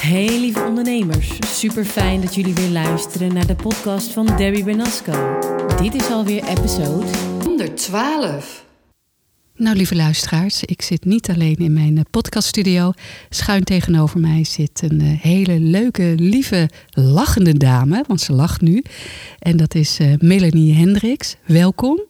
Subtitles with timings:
[0.00, 5.38] Hey lieve ondernemers, super fijn dat jullie weer luisteren naar de podcast van Debbie Bernasco.
[5.82, 7.06] Dit is alweer episode
[7.44, 8.69] 112.
[9.60, 12.92] Nou, lieve luisteraars, ik zit niet alleen in mijn eh, podcaststudio.
[13.30, 18.82] Schuin tegenover mij zit een eh, hele leuke, lieve, lachende dame, want ze lacht nu.
[19.38, 21.36] En dat is eh, Melanie Hendricks.
[21.44, 22.00] Welkom.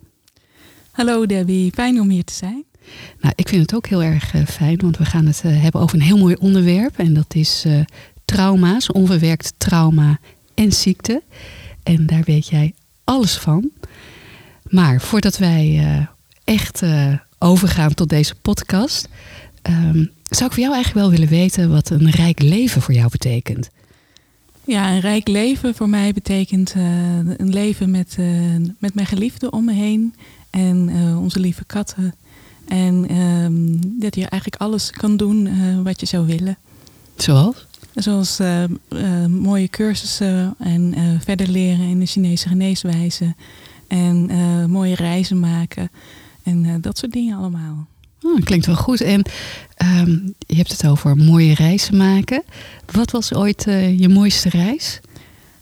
[0.90, 2.64] Hallo Debbie, fijn om hier te zijn.
[3.20, 6.04] Nou, ik vind het ook heel erg fijn, want we gaan het hebben over een
[6.04, 6.98] heel mooi onderwerp.
[6.98, 7.64] En dat is
[8.24, 10.18] trauma's, onverwerkt trauma
[10.54, 11.22] en ziekte.
[11.82, 12.74] En daar weet jij
[13.04, 13.70] alles van.
[14.68, 15.82] Maar voordat wij
[16.44, 16.82] echt
[17.42, 19.08] overgaan tot deze podcast,
[19.62, 23.10] ehm, zou ik voor jou eigenlijk wel willen weten wat een rijk leven voor jou
[23.10, 23.70] betekent.
[24.64, 26.82] Ja, een rijk leven voor mij betekent eh,
[27.16, 28.26] een leven met, eh,
[28.78, 30.14] met mijn geliefde om me heen
[30.50, 32.14] en eh, onze lieve katten.
[32.68, 35.48] En ehm, dat je eigenlijk alles kan doen
[35.82, 36.56] wat je zou willen.
[37.16, 37.66] Zoals?
[37.94, 38.70] Zoals eh, eh,
[39.28, 40.94] mooie cursussen en
[41.24, 43.34] verder leren in de Chinese geneeswijze.
[43.86, 44.30] En
[44.70, 45.90] mooie reizen maken.
[46.50, 47.86] En eh, dat soort dingen allemaal.
[48.22, 49.00] Oh, klinkt wel goed.
[49.00, 49.22] En
[49.76, 52.42] ehm, je hebt het over mooie reizen maken.
[52.92, 55.00] Wat was ooit eh, je mooiste reis?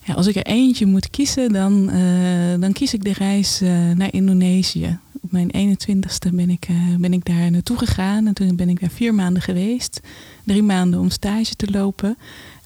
[0.05, 3.61] Ja, als ik er eentje moet kiezen, dan, eh, dan kies ik de reis
[3.94, 4.98] naar Indonesië.
[5.20, 8.27] Op mijn 21ste ben ik, ben ik daar naartoe gegaan.
[8.27, 10.00] En toen ben ik daar vier maanden geweest.
[10.44, 12.16] Drie maanden om stage te lopen.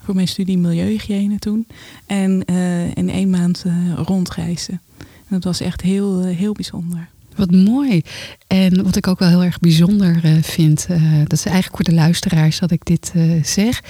[0.03, 1.67] Voor mijn studie milieuhygiëne toen.
[2.05, 2.45] En
[2.93, 3.63] in één maand
[3.95, 4.81] rondreizen.
[4.97, 7.09] En dat was echt heel, heel bijzonder.
[7.35, 8.01] Wat mooi.
[8.47, 11.93] En wat ik ook wel heel erg bijzonder uh, vind, uh, dat is eigenlijk voor
[11.93, 13.81] de luisteraars dat ik dit uh, zeg.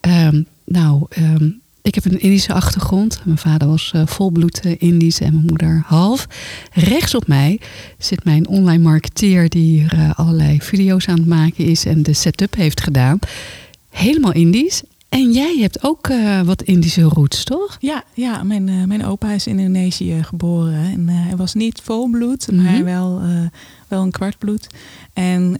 [0.00, 3.20] Um, nou, um, ik heb een Indische achtergrond.
[3.24, 6.26] Mijn vader was volbloed Indisch en mijn moeder half.
[6.72, 7.60] Rechts op mij
[7.98, 12.54] zit mijn online marketeer die hier allerlei video's aan het maken is en de setup
[12.54, 13.18] heeft gedaan.
[13.90, 14.82] Helemaal Indisch.
[15.08, 17.76] En jij hebt ook uh, wat Indische roots, toch?
[17.80, 20.84] Ja, ja mijn, uh, mijn opa is in Indonesië geboren.
[20.84, 22.72] En uh, hij was niet volbloed, mm -hmm.
[22.72, 23.22] maar wel,
[23.88, 24.66] wel een kwartbloed.
[25.12, 25.56] En,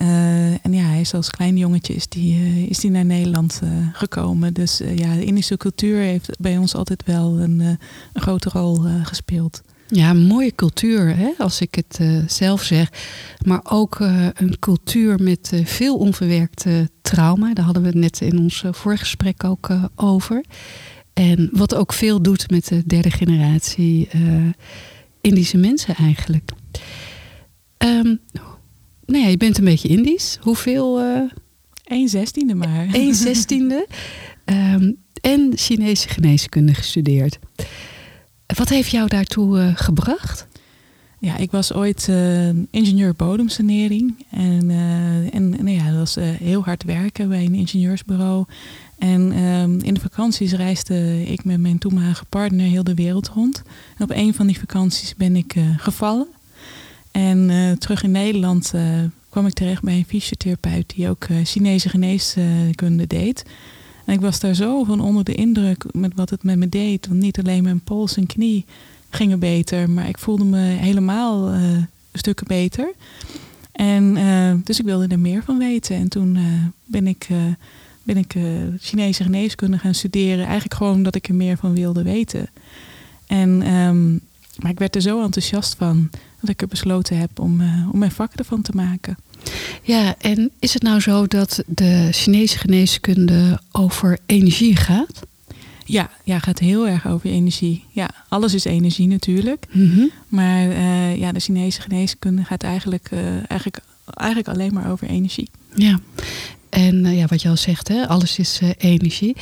[0.63, 3.61] en ja, hij is als klein jongetje is die, is die naar Nederland
[3.93, 4.55] gekomen.
[4.55, 7.79] Dus ja, de Indische cultuur heeft bij ons altijd wel een, een
[8.13, 9.63] grote rol gespeeld.
[9.91, 12.91] Ja, een mooie cultuur, hè, als ik het uh, zelf zeg.
[13.45, 16.65] Maar ook uh, een cultuur met uh, veel onverwerkt
[17.03, 17.55] trauma.
[17.55, 20.45] Daar hadden we het net in ons voorgesprek ook over.
[21.13, 24.09] En wat ook veel doet met de derde generatie
[25.21, 26.51] Indische mensen eigenlijk.
[27.79, 28.21] Um,
[29.07, 30.39] nou ja, je bent een beetje Indisch.
[30.41, 31.01] Hoeveel?
[31.85, 32.89] Een zestiende maar.
[32.93, 33.87] Een zestiende.
[34.45, 37.39] um, en Chinese geneeskunde gestudeerd.
[38.57, 40.47] Wat heeft jou daartoe uh, gebracht?
[41.19, 44.25] Ja, ik was ooit uh, ingenieur bodemsanering.
[44.31, 48.45] En, uh, en nou ja, dat was heel hard werken bij een ingenieursbureau.
[48.99, 53.63] En um, in de vakanties reisde ik met mijn toenmalige partner heel de wereld rond.
[53.97, 56.27] En op een van die vakanties ben ik gevallen.
[57.11, 58.73] En terug in Nederland
[59.29, 63.45] kwam ik terecht bij een fysiotherapeut die ook Chinese geneeskunde deed.
[64.09, 67.07] En ik was daar zo van onder de indruk met wat het met me deed.
[67.07, 68.65] Want niet alleen mijn pols en knie
[69.11, 71.61] gingen beter, maar ik voelde me helemaal uh,
[72.13, 72.93] stukken beter.
[73.73, 75.97] En uh, dus ik wilde er meer van weten.
[75.97, 76.45] En toen uh,
[76.85, 77.29] ben ik,
[78.03, 78.35] ben ik
[78.81, 80.45] Chinese geneeskunde gaan studeren.
[80.45, 82.49] Eigenlijk gewoon omdat ik er meer van wilde weten.
[83.27, 84.21] En, um,
[84.59, 87.61] maar ik werd er zo enthousiast van dat ik er besloten heb om,
[87.93, 89.17] om mijn vak ervan te maken.
[89.83, 95.27] Ja, en is het nou zo dat de Chinese geneeskunde over energie gaat?
[95.85, 97.85] Ja, ja, gaat heel erg over energie.
[97.91, 99.67] Ja, alles is energie natuurlijk.
[99.71, 100.11] Mm -hmm.
[100.29, 105.49] Maar uh, ja, de Chinese geneeskunde gaat eigenlijk, uh, eigenlijk, eigenlijk alleen maar over energie.
[105.75, 105.99] Ja.
[106.71, 109.37] En uh, ja, wat je al zegt, hè, alles is energie.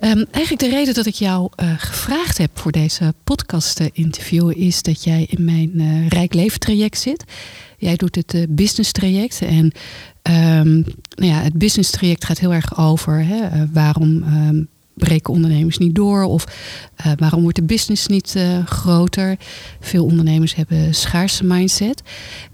[0.00, 5.26] Um, eigenlijk de reden dat ik jou gevraagd heb voor deze podcast-interview is dat jij
[5.28, 7.24] in mijn Rijk Leven traject zit.
[7.78, 9.40] Jij doet het business traject.
[9.40, 9.72] En
[10.22, 10.84] um,
[11.14, 15.94] nou ja, het business traject gaat heel erg over hè, waarom um, breken ondernemers niet
[15.94, 16.44] door of
[17.06, 19.36] uh, waarom wordt de business niet groter.
[19.80, 22.02] Veel ondernemers hebben schaarse mindset.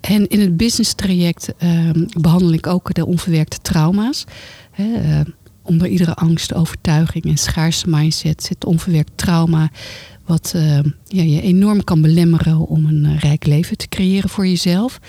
[0.00, 4.24] En in het business traject um, behandel ik ook de onverwerkte trauma's.
[4.70, 5.22] Hè,
[5.62, 9.70] onder iedere angst, overtuiging en schaarse mindset zit onverwerkt trauma
[10.28, 15.00] wat uh, ja, je enorm kan belemmeren om een rijk leven te creëren voor jezelf.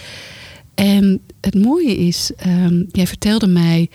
[0.75, 3.89] En het mooie is, um, jij vertelde mij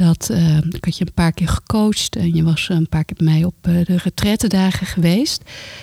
[0.00, 3.16] Dat, eh, ik had je een paar keer gecoacht en je was een paar keer
[3.16, 5.42] bij mij op eh, de retrettendagen geweest.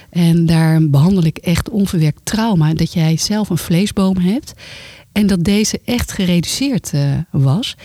[0.10, 2.74] En daar behandel ik echt onverwerkt trauma.
[2.74, 4.54] Dat jij zelf een vleesboom hebt
[5.12, 7.76] en dat deze echt gereduceerd eh, was.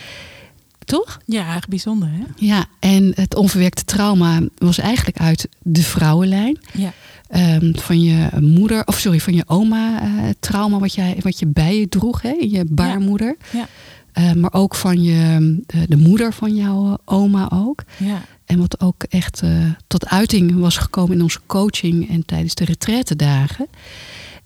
[0.85, 1.19] Toch?
[1.25, 2.23] Ja, erg bijzonder hè?
[2.35, 6.59] Ja, en het onverwerkte trauma was eigenlijk uit de vrouwenlijn.
[6.73, 6.93] Ja.
[7.27, 11.47] Ehm, van je moeder, of sorry, van je oma eh, trauma wat, jij, wat je
[11.47, 13.35] bij je droeg, hè, je baarmoeder.
[13.51, 13.67] Ja.
[14.13, 17.83] Eh, maar ook van je, eh, de moeder van jouw eh, oma ook.
[17.97, 18.21] Ja.
[18.45, 19.51] En wat ook echt eh,
[19.87, 23.67] tot uiting was gekomen in onze coaching en tijdens de retraitedagen.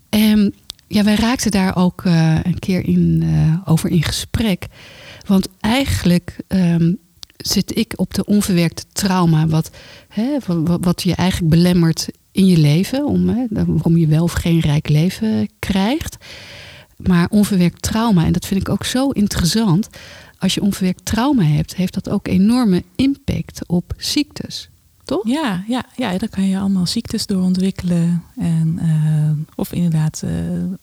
[0.08, 0.54] En
[0.86, 2.02] ja, wij raakten daar ook
[2.42, 3.24] een keer in,
[3.64, 4.66] over in gesprek.
[5.26, 6.92] Want eigenlijk ehm,
[7.36, 9.70] zit ik op de onverwerkte trauma, wat,
[10.08, 14.32] hè, wat, wat je eigenlijk belemmert in je leven, om, hè, waarom je wel of
[14.32, 16.16] geen rijk leven krijgt.
[16.98, 19.88] Maar onverwerkt trauma, en dat vind ik ook zo interessant.
[20.38, 24.68] Als je onverwerkt trauma hebt, heeft dat ook enorme impact op ziektes.
[25.04, 25.28] Toch?
[25.28, 28.22] Ja, ja, ja, daar kan je allemaal ziektes door ontwikkelen.
[28.36, 30.30] En, eh, of inderdaad eh,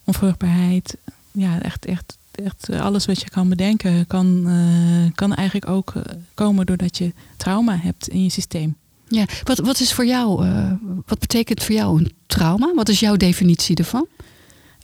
[0.03, 0.97] onvruchtbaarheid.
[1.31, 5.93] Ja, echt, echt, echt alles wat je kan bedenken kan, eh, kan eigenlijk ook
[6.33, 8.75] komen doordat je trauma hebt in je systeem.
[9.07, 9.25] Ja.
[9.43, 10.45] Wat, wat is voor jou,
[11.05, 12.73] wat betekent voor jou een trauma?
[12.73, 14.07] Wat is jouw definitie ervan?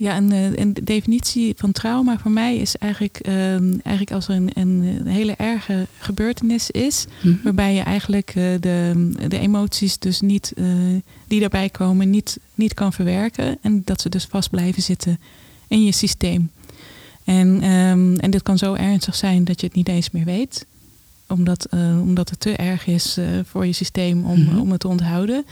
[0.01, 4.36] Ja, een, eh, een definitie van trauma voor mij is eigenlijk, ehm, eigenlijk als er
[4.36, 7.36] een, een hele erge gebeurtenis is, Mhm.
[7.44, 10.65] waarbij je eigenlijk eh, de, de emoties dus niet, eh,
[11.27, 15.19] die daarbij komen niet, niet kan verwerken en dat ze dus vast blijven zitten
[15.68, 16.50] in je systeem.
[17.24, 20.65] En, ehm, en dit kan zo ernstig zijn dat je het niet eens meer weet,
[21.27, 24.57] omdat, eh, omdat het te erg is eh, voor je systeem om, Mhm.
[24.59, 25.45] om het te onthouden.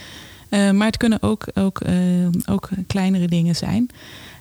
[0.49, 1.93] Eh, maar het kunnen ook, ook, eh,
[2.45, 3.89] ook kleinere dingen zijn.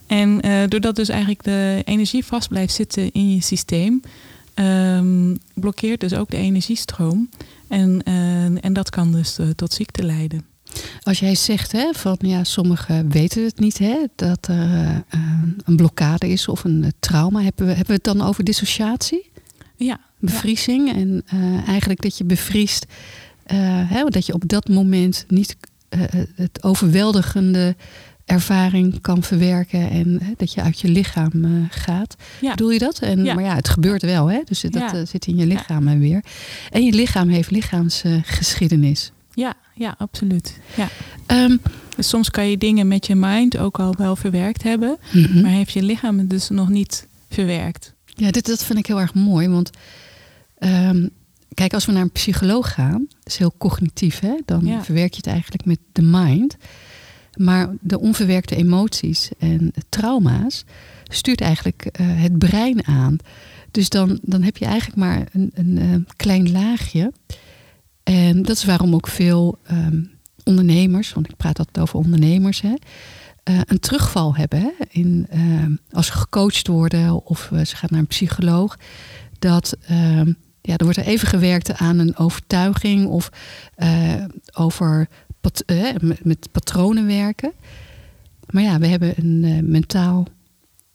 [0.08, 4.00] En eh, doordat dus eigenlijk de energie vast blijft zitten in je systeem,
[4.54, 7.28] ehm, blokkeert dus ook de energiestroom.
[7.68, 10.44] En, eh, en dat kan dus eh, tot ziekte leiden.
[11.02, 15.04] Als jij zegt hè, van ja, sommigen weten het niet, hè, dat er
[15.64, 19.30] een blokkade is of een trauma, hebben we, hebben we het dan over dissociatie?
[19.76, 21.24] Ja, Bevriezing en
[21.66, 22.86] eigenlijk dat je bevriest,
[23.86, 25.56] hè, dat je op dat moment niet
[26.34, 27.76] het overweldigende
[28.28, 32.16] ervaring kan verwerken en hè, dat je uit je lichaam eh, gaat.
[32.40, 32.50] ja.
[32.50, 32.98] Bedoel je dat?
[32.98, 33.34] En, Ja.
[33.34, 34.40] Maar ja, het gebeurt wel, hè?
[34.44, 34.94] dus dat Ja.
[34.94, 36.24] eh, zit in je lichaam eh, weer.
[36.70, 39.12] En je lichaam heeft lichaamsgeschiedenis.
[39.34, 40.58] ja, ja, absoluut.
[40.76, 40.88] Ja.
[41.26, 41.56] Ehm,
[41.96, 45.40] Dus soms kan je dingen met je mind ook al wel verwerkt hebben, mhm.
[45.40, 47.94] maar heeft je lichaam het dus nog niet verwerkt.
[48.06, 49.48] Ja, dit, dat vind ik heel erg mooi.
[49.48, 49.70] Want
[50.58, 51.08] ehm,
[51.54, 54.34] kijk, als we naar een psycholoog gaan, dat is heel cognitief, hè?
[54.44, 56.56] dan verwerk je het eigenlijk met de mind.
[57.38, 60.64] Maar de onverwerkte emoties en trauma's
[61.04, 63.16] stuurt eigenlijk eh, het brein aan.
[63.70, 67.12] Dus dan, dan heb je eigenlijk maar een, een eh, klein laagje.
[68.02, 70.02] En dat is waarom ook veel ehm,
[70.44, 72.74] ondernemers, want ik praat altijd over ondernemers, hè,
[73.42, 74.60] eh, een terugval hebben.
[74.60, 78.78] Hè, in, ehm, als ze gecoacht worden of ze gaan naar een psycholoog.
[79.38, 83.30] Dat ehm, ja, er wordt er even gewerkt aan een overtuiging of
[84.52, 85.08] over
[85.40, 87.52] pat- eh, met, met patronen werken.
[88.50, 90.26] Maar ja, we hebben een eh, mentaal,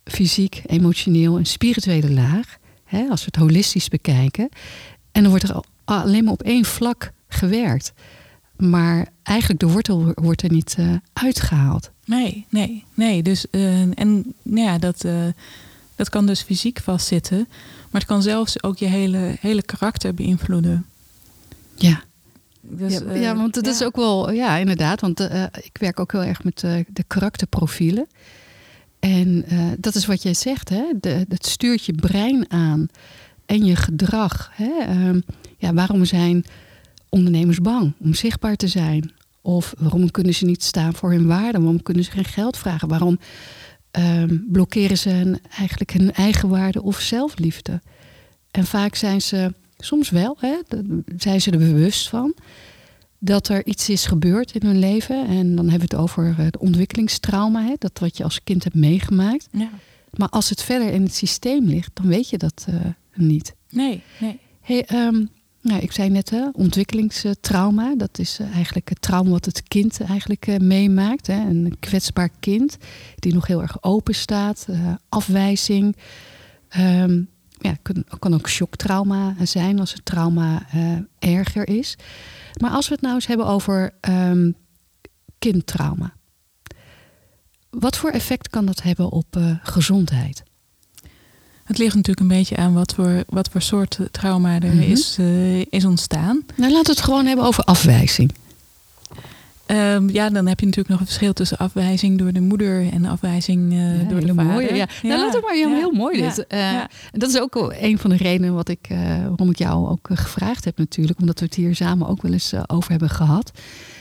[0.04, 2.58] fysiek, emotioneel en spirituele laag.
[2.84, 4.50] Hè, als we het holistisch bekijken.
[5.12, 7.94] En dan wordt er al- alleen maar op één vlak gewerkt.
[8.58, 11.92] Maar eigenlijk de wortel wordt er niet eh, uitgehaald.
[12.06, 13.24] Nee, nee, nee.
[13.24, 15.06] Dus, en nou ja, dat,
[15.96, 17.38] dat kan dus fysiek vastzitten.
[17.92, 20.86] Maar het kan zelfs ook je hele, hele karakter beïnvloeden.
[21.76, 22.04] Ja,
[22.66, 23.72] Dus, ja, eh, ja, want dat ja.
[23.72, 25.02] is ook wel, ja, inderdaad.
[25.02, 28.08] Want eh, ik werk ook heel erg met eh, de karakterprofielen.
[29.04, 30.84] En eh, dat is wat jij zegt, hè?
[31.00, 32.88] De, het stuurt je brein aan
[33.46, 34.52] en je gedrag.
[34.54, 34.72] Hè?
[34.80, 35.20] Ehm,
[35.58, 36.46] ja, waarom zijn
[37.10, 39.12] ondernemers bang om zichtbaar te zijn?
[39.42, 41.58] Of waarom kunnen ze niet staan voor hun waarde?
[41.58, 42.88] Waarom kunnen ze geen geld vragen?
[42.88, 43.20] Waarom
[43.92, 47.82] ehm, blokkeren ze eigenlijk hun eigen waarde of zelfliefde?
[48.52, 49.54] En vaak zijn ze,
[49.86, 50.56] soms wel, hè,
[51.18, 52.36] zijn ze er bewust van
[53.26, 55.28] dat er iets is gebeurd in hun leven.
[55.28, 58.64] En dan hebben we het over eh, de ontwikkelingstrauma, hè, dat wat je als kind
[58.64, 59.48] hebt meegemaakt.
[59.52, 59.70] Ja.
[60.10, 62.76] Maar als het verder in het systeem ligt, dan weet je dat eh,
[63.14, 63.56] niet.
[63.70, 64.40] Nee, nee.
[64.62, 65.26] Hey, ehm,
[65.62, 67.96] nou, ik zei net, hè, ontwikkelingstrauma.
[67.96, 71.28] Dat is eh, eigenlijk het trauma wat het kind eigenlijk meemaakt.
[71.28, 71.40] Hè.
[71.40, 72.78] Een kwetsbaar kind
[73.16, 74.68] die nog heel erg open staat.
[75.10, 75.96] afwijzing.
[76.70, 77.22] Ehm,
[77.64, 80.98] ja, kan, kan ook shocktrauma zijn als het trauma eh,
[81.38, 81.96] erger is.
[82.62, 84.52] Maar als we het nou eens hebben over ehm,
[85.40, 86.14] kindtrauma.
[87.70, 90.44] Wat voor effect kan dat hebben op eh, gezondheid?
[91.64, 94.80] het ligt natuurlijk een beetje aan wat voor, wat voor soort trauma er Mhm.
[94.82, 96.46] is, eh, is ontstaan.
[96.56, 98.32] Nou, laten we het gewoon hebben over afwijzing.
[99.74, 103.06] Ehm, ja, dan heb je natuurlijk nog een verschil tussen afwijzing door de moeder en
[103.06, 104.76] afwijzing eh, Ja, door de vader.
[104.76, 104.88] ja.
[105.02, 106.48] Nou, laat het maar heel, heel mooi dit.
[106.48, 110.10] Eh, dat is ook een van de redenen wat ik, eh, waarom ik jou ook
[110.14, 111.20] gevraagd heb natuurlijk.
[111.20, 113.52] Omdat we het hier samen ook wel eens over hebben gehad.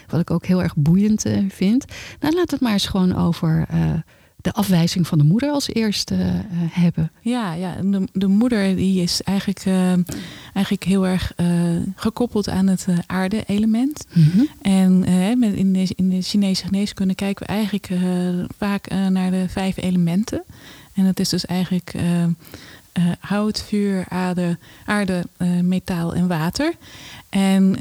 [0.09, 1.85] Wat ik ook heel erg boeiend vind.
[2.21, 3.67] Nou, we het maar eens gewoon over
[4.43, 6.31] de afwijzing van de moeder als eerste eh,
[6.71, 7.11] hebben.
[7.21, 7.77] Ja, ja.
[7.77, 9.93] en De, de moeder die is eigenlijk, eh,
[10.55, 11.47] eigenlijk heel erg eh,
[11.97, 14.07] gekoppeld aan het aarde-element.
[14.63, 17.89] En eh, met in, de, in de Chinese geneeskunde kijken we eigenlijk
[18.59, 20.43] vaak naar de vijf elementen.
[20.95, 21.95] En dat is dus eigenlijk
[23.21, 25.25] hout, vuur, aarde, aarde
[25.63, 26.75] metaal en water.
[27.29, 27.79] En,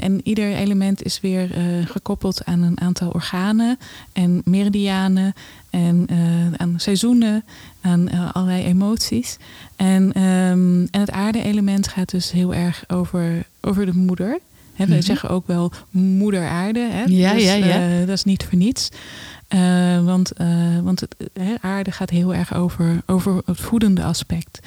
[0.00, 1.48] en ieder element is weer
[1.84, 3.78] gekoppeld aan een aantal organen
[4.12, 5.34] en meridianen
[5.70, 7.44] en eh, aan seizoenen,
[7.80, 9.36] aan eh, allerlei emoties.
[9.76, 14.38] En, ehm, en het aarde-element gaat dus heel erg over, over de moeder.
[14.76, 15.00] We Mhm.
[15.00, 16.88] zeggen ook wel moeder aarde.
[16.90, 17.02] Hè?
[17.06, 17.90] Ja, dus, ja, ja.
[17.90, 18.88] eh, dat is niet voor niets.
[20.04, 20.32] Want
[20.82, 21.14] want het,
[21.60, 24.58] aarde gaat heel erg over, over het voedende aspect.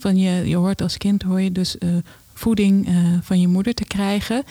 [0.00, 1.76] Van je, je hoort als kind hoor je dus
[2.34, 2.88] voeding
[3.22, 4.42] van je moeder te krijgen.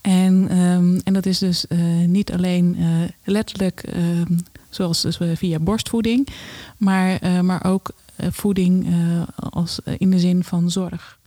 [0.00, 1.64] En, ehm, en dat is dus
[2.06, 2.76] niet alleen
[3.24, 4.32] letterlijk ehm,
[4.70, 6.28] zoals dus we via borstvoeding,
[6.76, 11.18] maar, eh, maar ook eh, voeding eh, als, eh, in de zin van zorg.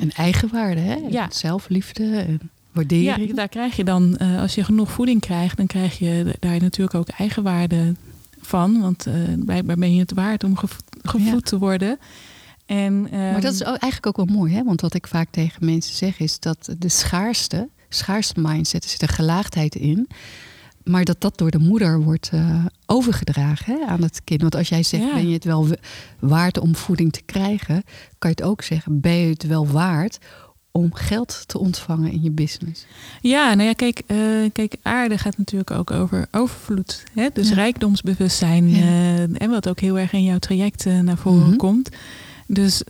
[0.00, 0.94] En eigenwaarde, hè?
[0.94, 1.28] Ja.
[1.30, 3.34] Zelfliefde en Ja, waardering.
[3.34, 6.94] daar krijg je dan, eh, als je genoeg voeding krijgt, dan krijg je daar natuurlijk
[6.96, 7.94] ook eigenwaarde
[8.40, 8.80] van.
[8.80, 11.40] Want eh, blijkbaar ben je het waard om gevo- gevoed Ja.
[11.40, 11.98] te worden.
[12.66, 14.64] En, Maar dat is ehm, ook eigenlijk ook wel mooi, hè?
[14.64, 19.02] Want wat ik vaak tegen mensen zeg is dat de schaarste, schaarste mindset, er zit
[19.02, 20.08] een gelaagdheid in.
[20.84, 24.40] Maar dat dat door de moeder wordt eh, overgedragen hè, aan het kind.
[24.40, 25.14] Want als jij zegt, Ja.
[25.14, 25.74] ben je het wel wa-
[26.18, 27.82] waard om voeding te krijgen,
[28.18, 30.18] kan je het ook zeggen, ben je het wel waard
[30.70, 32.86] om geld te ontvangen in je business?
[33.20, 34.16] Ja, nou ja, kijk, eh,
[34.52, 37.04] kijk, aarde gaat natuurlijk ook over overvloed.
[37.14, 37.28] Hè?
[37.32, 37.54] Dus Ja.
[37.54, 38.70] rijkdomsbewustzijn.
[38.70, 38.76] Ja.
[38.80, 41.56] eh, en wat ook heel erg in jouw traject naar voren Mhm.
[41.56, 41.88] komt.
[42.46, 42.82] Dus,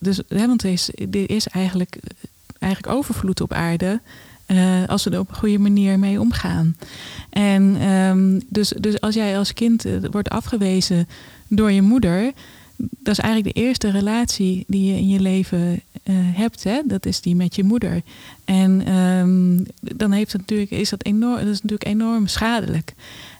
[0.00, 1.98] dus hè, want er is, er is eigenlijk,
[2.58, 4.00] eigenlijk overvloed op aarde.
[4.48, 6.76] Eh, als we er op een goede manier mee omgaan.
[7.30, 11.08] En ehm, dus, dus als jij als kind eh, wordt afgewezen
[11.48, 12.32] door je moeder,
[12.76, 16.64] dat is eigenlijk de eerste relatie die je in je leven eh, hebt.
[16.64, 16.80] Hè?
[16.84, 18.02] Dat is die met je moeder.
[18.44, 19.64] En ehm,
[19.96, 22.94] dan heeft het natuurlijk, is dat, enorm, dat is natuurlijk enorm schadelijk.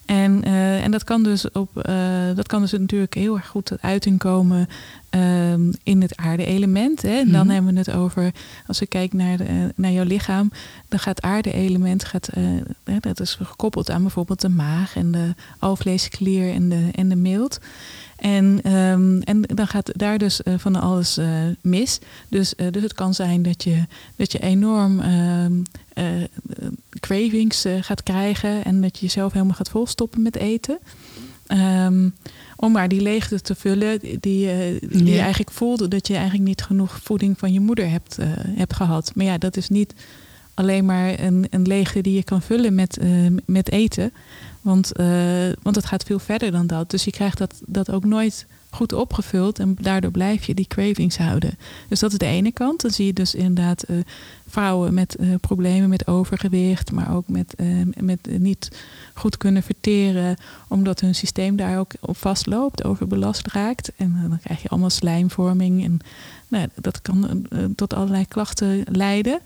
[0.08, 1.94] En, eh, en dat kan dus op eh,
[2.34, 4.68] dat kan dus natuurlijk heel erg goed tot uiting komen
[5.10, 7.02] ehm, in het aarde-element.
[7.02, 7.18] Hè?
[7.18, 7.54] En dan Mhm.
[7.54, 8.32] hebben we het over,
[8.66, 10.50] als we kijken naar, de, naar jouw lichaam,
[10.88, 16.52] dan gaat aarde-element, gaat, eh, dat is gekoppeld aan bijvoorbeeld de maag en de alvleesklier
[16.52, 17.60] en de, en de milt.
[18.16, 21.28] En, ehm, en dan gaat daar dus eh, van alles eh,
[21.60, 21.98] mis.
[22.28, 23.84] Dus, eh, dus het kan zijn dat je,
[24.16, 25.52] dat je enorm ehm,
[25.92, 26.26] eh, eh,
[27.00, 30.78] cravings eh, gaat krijgen en dat je jezelf helemaal gaat volstoppen met eten.
[31.46, 32.08] Ehm,
[32.56, 35.12] om maar die leegte te vullen die, eh, die Ja.
[35.14, 38.74] je eigenlijk voelde dat je eigenlijk niet genoeg voeding van je moeder hebt, eh, hebt
[38.74, 39.12] gehad.
[39.14, 39.94] Maar ja, dat is niet
[40.54, 43.08] alleen maar een, een leegte die je kan vullen met, eh,
[43.46, 44.12] met eten.
[44.60, 45.06] Want, eh,
[45.62, 46.90] want het gaat veel verder dan dat.
[46.90, 48.46] Dus je krijgt dat, dat ook nooit
[48.78, 49.58] goed opgevuld.
[49.58, 51.58] En daardoor blijf je die cravings houden.
[51.88, 52.80] Dus dat is de ene kant.
[52.80, 53.96] Dan zie je dus inderdaad eh,
[54.46, 56.92] vrouwen met eh, problemen met overgewicht.
[56.92, 57.66] Maar ook met, eh,
[57.96, 58.70] met niet
[59.14, 60.36] goed kunnen verteren.
[60.68, 62.84] Omdat hun systeem daar ook op vastloopt.
[62.84, 63.92] Overbelast raakt.
[63.96, 65.84] En eh, dan krijg je allemaal slijmvorming.
[65.84, 66.00] En
[66.48, 69.40] nou, dat kan eh, tot allerlei klachten leiden.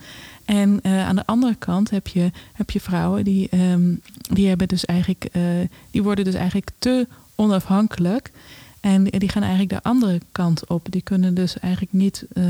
[0.45, 4.69] En eh, aan de andere kant heb je, heb je vrouwen die, ehm, die hebben
[4.69, 5.43] dus eigenlijk, eh,
[5.91, 8.31] die worden dus eigenlijk te onafhankelijk.
[8.83, 10.87] En die gaan eigenlijk de andere kant op.
[10.91, 12.45] Die kunnen dus eigenlijk niet, eh,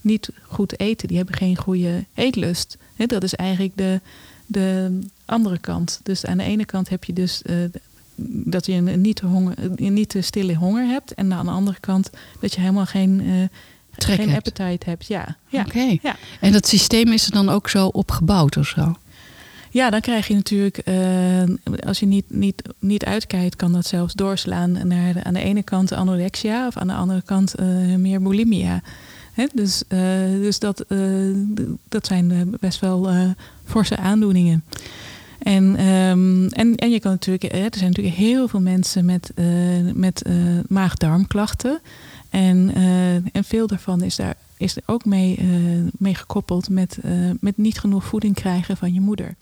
[0.00, 1.08] niet goed eten.
[1.08, 2.78] Die hebben geen goede eetlust.
[2.96, 4.00] Hè, dat is eigenlijk de,
[4.46, 6.00] de andere kant.
[6.02, 7.56] Dus aan de ene kant heb je dus eh,
[8.44, 11.14] dat je een niet, te honger, een niet te stille honger hebt.
[11.14, 12.10] En aan de andere kant
[12.40, 13.50] dat je helemaal geen,
[13.96, 14.46] Trek geen hebt.
[14.46, 15.06] appetite hebt.
[15.06, 15.60] Ja, ja.
[15.60, 15.96] Oké.
[16.02, 16.16] Ja.
[16.40, 18.96] En dat systeem is er dan ook zo opgebouwd of zo?
[19.74, 21.42] Ja, dan krijg je natuurlijk, eh,
[21.86, 25.62] als je niet, niet, niet uitkijkt, kan dat zelfs doorslaan naar de, aan de ene
[25.62, 27.66] kant anorexia of aan de andere kant eh,
[27.96, 28.82] meer bulimia.
[29.54, 29.98] Dus eh,
[30.30, 30.84] dus dat,
[31.88, 33.08] dat zijn best wel
[33.64, 34.64] forse aandoeningen.
[35.38, 39.32] En, ehm, en, en je kan natuurlijk, er zijn natuurlijk heel veel mensen met,
[39.94, 40.22] met
[40.68, 41.80] maag-darmklachten.
[42.30, 42.74] En,
[43.32, 45.38] en veel daarvan is daar is er ook mee,
[45.98, 46.98] mee gekoppeld met,
[47.40, 49.34] met niet genoeg voeding krijgen van je moeder.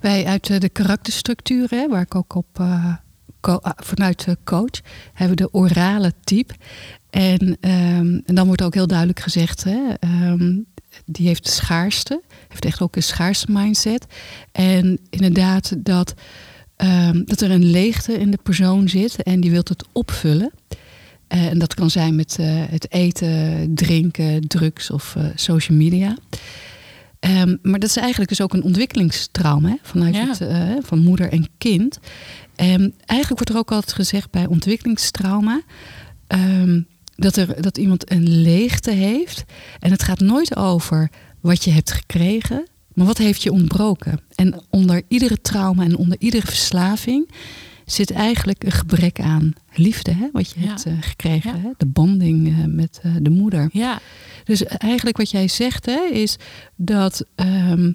[0.00, 2.94] Wij uit eh, de karakterstructuur, hè, waar ik ook op, eh,
[3.40, 4.80] ah, vanuit de coach
[5.12, 6.54] hebben de orale type.
[7.10, 10.58] En, ehm, en dan wordt ook heel duidelijk gezegd, hè, ehm,
[11.04, 14.06] die heeft de schaarste, heeft echt ook een schaarste mindset.
[14.52, 16.14] En inderdaad dat,
[16.76, 20.52] ehm, dat er een leegte in de persoon zit en die wilt het opvullen.
[21.32, 26.16] Eh, en dat kan zijn met eh, het eten, drinken, drugs of eh, social media.
[27.22, 30.26] Ehm, maar dat is eigenlijk dus ook een ontwikkelingstrauma hè, vanuit Ja.
[30.28, 31.98] het, eh, van moeder en kind.
[32.54, 35.62] En eigenlijk wordt er ook altijd gezegd bij ontwikkelingstrauma
[36.26, 36.80] ehm,
[37.16, 39.44] dat, er, dat iemand een leegte heeft.
[39.78, 41.10] En het gaat nooit over
[41.40, 44.20] wat je hebt gekregen, maar wat heeft je ontbroken.
[44.34, 47.30] En onder iedere trauma en onder iedere verslaving
[47.86, 50.66] zit eigenlijk een gebrek aan liefde, hè, wat je Ja.
[50.66, 51.50] hebt eh, gekregen.
[51.56, 51.60] Ja.
[51.62, 51.68] Hè?
[51.76, 53.68] De banding eh, met eh, de moeder.
[53.72, 54.00] Ja,
[54.44, 56.36] Dus eigenlijk wat jij zegt, hè, is
[56.76, 57.92] dat ehm,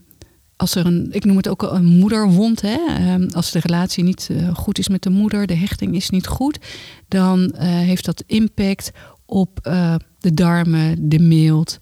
[0.55, 4.29] als er een, ik noem het ook een moederwond, hè, ehm, als de relatie niet
[4.53, 6.59] goed is met de moeder, de hechting is niet goed,
[7.07, 8.91] dan heeft dat impact
[9.25, 9.59] op
[10.19, 11.77] de darmen, de milt,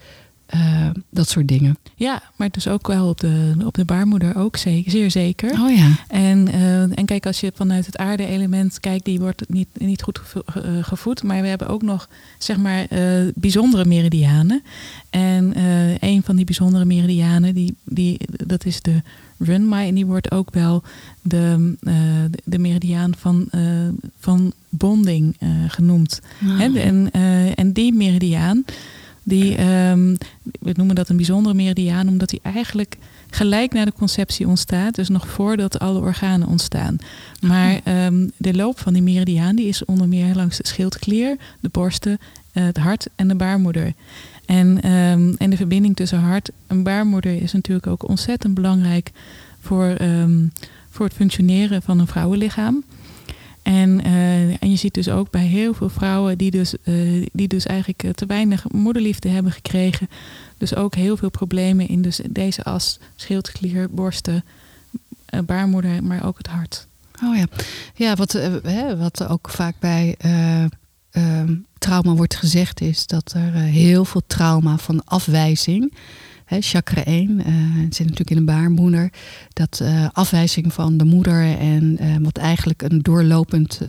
[0.45, 1.77] eh, dat soort dingen.
[1.95, 5.51] ja, maar dus ook wel op de, op de baarmoeder ook zeker, zeer zeker.
[5.51, 5.89] Oh ja.
[6.07, 10.19] En, eh, en kijk, als je vanuit het aarde-element kijkt, die wordt niet, niet goed
[10.45, 11.23] eh, gevoed.
[11.23, 12.87] Maar we hebben ook nog, zeg maar,
[13.35, 14.63] bijzondere meridianen.
[15.09, 15.53] En
[15.99, 19.01] een van die bijzondere meridianen, die, die, dat is de
[19.37, 19.87] Runmai.
[19.87, 20.83] En die wordt ook wel
[21.21, 21.75] de,
[22.43, 23.49] de- meridiaan van,
[24.19, 25.37] van bonding
[25.67, 26.21] genoemd.
[26.47, 26.61] Ah.
[26.61, 27.11] En,
[27.55, 28.63] en die meridiaan,
[29.27, 30.15] die, ehm,
[30.59, 32.97] we noemen dat een bijzondere meridiaan, omdat die eigenlijk
[33.29, 36.97] gelijk na de conceptie ontstaat, dus nog voordat alle organen ontstaan.
[37.41, 41.69] Maar ehm, de loop van die meridiaan die is onder meer langs de schildklier, de
[41.69, 42.17] borsten,
[42.51, 43.93] eh, het hart en de baarmoeder.
[44.45, 49.11] En, ehm, en de verbinding tussen hart en baarmoeder is natuurlijk ook ontzettend belangrijk
[49.59, 49.97] voor,
[50.89, 52.83] voor het functioneren van een vrouwenlichaam.
[53.65, 57.47] En, eh, en je ziet dus ook bij heel veel vrouwen die dus, eh, die
[57.47, 60.09] dus eigenlijk eh, te weinig moederliefde hebben gekregen.
[60.57, 64.43] Dus ook heel veel problemen in dus deze as, schildklier, borsten,
[65.45, 66.87] baarmoeder, maar ook het hart.
[67.23, 67.45] Oh ja,
[67.95, 68.31] ja wat,
[68.63, 70.63] hè, wat ook vaak bij eh,
[71.11, 75.93] ehm, trauma wordt gezegd is dat er heel veel trauma van afwijzing,
[76.45, 79.11] hè, chakra 1, eh, het zit natuurlijk in de baarmoeder,
[79.53, 83.81] dat eh, afwijzing van de moeder en eh, wat eigenlijk een doorlopend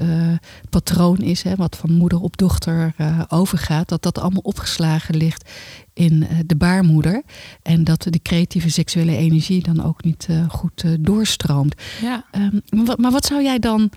[0.70, 2.94] patroon is, hè, wat van moeder op dochter
[3.28, 5.50] overgaat, dat dat allemaal opgeslagen ligt
[5.92, 7.22] in de baarmoeder
[7.62, 11.74] en dat de creatieve seksuele energie dan ook niet goed doorstroomt.
[12.02, 13.90] Ja, Ehm, maar, wat, maar wat zou jij dan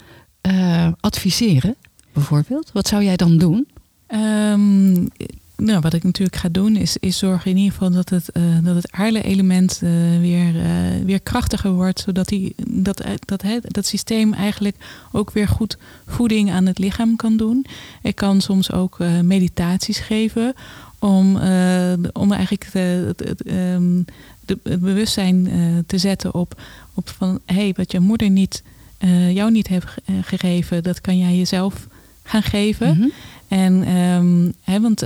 [1.00, 1.76] adviseren,
[2.14, 2.72] bijvoorbeeld?
[2.74, 3.68] Wat zou jij dan doen?
[4.08, 5.06] Ehm,
[5.60, 8.44] nou, wat ik natuurlijk ga doen is, is zorgen in ieder geval dat het, eh,
[8.64, 12.00] dat het aarde-element eh, weer, eh, weer krachtiger wordt.
[12.00, 14.76] Zodat die, dat, dat, dat systeem eigenlijk
[15.12, 17.66] ook weer goed voeding aan het lichaam kan doen.
[18.02, 20.54] Ik kan soms ook meditaties geven
[21.00, 21.36] om,
[22.14, 24.02] om eigenlijk het, het, ehm,
[24.80, 25.50] bewustzijn
[25.88, 26.62] te zetten op,
[26.94, 28.64] op van hé, hey, wat je moeder niet,
[29.34, 31.88] jou niet heeft ge- gegeven, dat kan jij jezelf
[32.30, 32.98] gaan geven.
[32.98, 33.08] Mhm.
[33.48, 35.00] En ehm, hè, want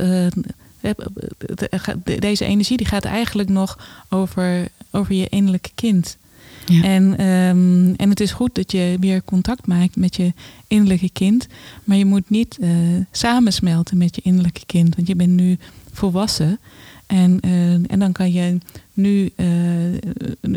[2.04, 6.18] de- deze energie die gaat eigenlijk nog over, over je innerlijke kind.
[6.66, 6.84] Ja.
[6.84, 10.34] En, ehm, en het is goed dat je weer contact maakt met je
[10.68, 11.48] innerlijke kind.
[11.84, 12.70] Maar je moet niet eh,
[13.12, 14.96] samensmelten met je innerlijke kind.
[14.96, 15.58] Want je bent nu
[15.92, 16.60] volwassen.
[17.08, 17.40] En,
[17.88, 18.58] en dan kan je
[18.94, 19.32] nu,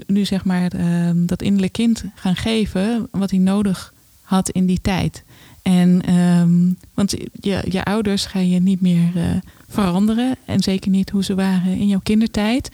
[0.07, 4.81] nu zeg maar ehm, dat innerlijke kind gaan geven wat hij nodig had in die
[4.81, 5.23] tijd.
[5.67, 9.23] En ehm, want je, je ouders ga je niet meer eh,
[9.69, 10.37] veranderen.
[10.45, 12.71] En zeker niet hoe ze waren in jouw kindertijd.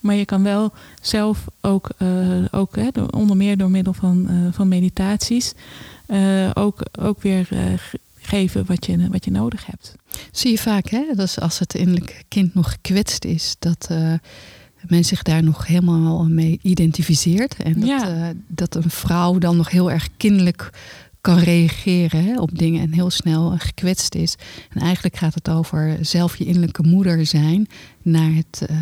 [0.00, 2.08] Maar je kan wel zelf ook, eh,
[2.50, 5.52] ook hè, onder meer door middel van, eh, van meditaties,
[6.54, 9.94] ook, ook weer ge- geven wat je, wat je nodig hebt.
[10.32, 11.02] Zie je vaak, hè?
[11.14, 13.88] Dat is als het innerlijke kind nog gekwetst is, dat
[14.88, 17.56] men zich daar nog helemaal mee identificeert.
[17.56, 18.32] En dat, Ja.
[18.46, 20.70] dat een vrouw dan nog heel erg kinderlijk
[21.22, 24.34] kan reageren hè, op dingen en heel snel gekwetst is.
[24.70, 27.68] En eigenlijk gaat het over zelf je innerlijke moeder zijn
[28.02, 28.62] naar het.
[28.68, 28.76] eh,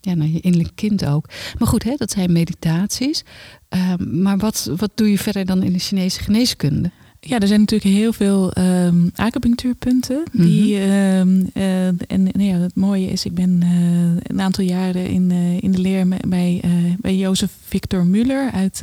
[0.00, 1.28] ja, naar je innerlijk kind ook.
[1.58, 3.24] Maar goed, hè, dat zijn meditaties.
[3.68, 6.90] Ehm, maar wat, wat doe je verder dan in de Chinese geneeskunde?
[7.20, 10.22] Ja, er zijn natuurlijk heel veel ehm acupunctuurpunten.
[10.32, 15.06] Die, ehm, eh, en nou ja, het mooie is, ik ben eh, een aantal jaren
[15.06, 16.62] in, eh, in de leer bij,
[16.98, 18.82] bij Jozef Victor Müller uit,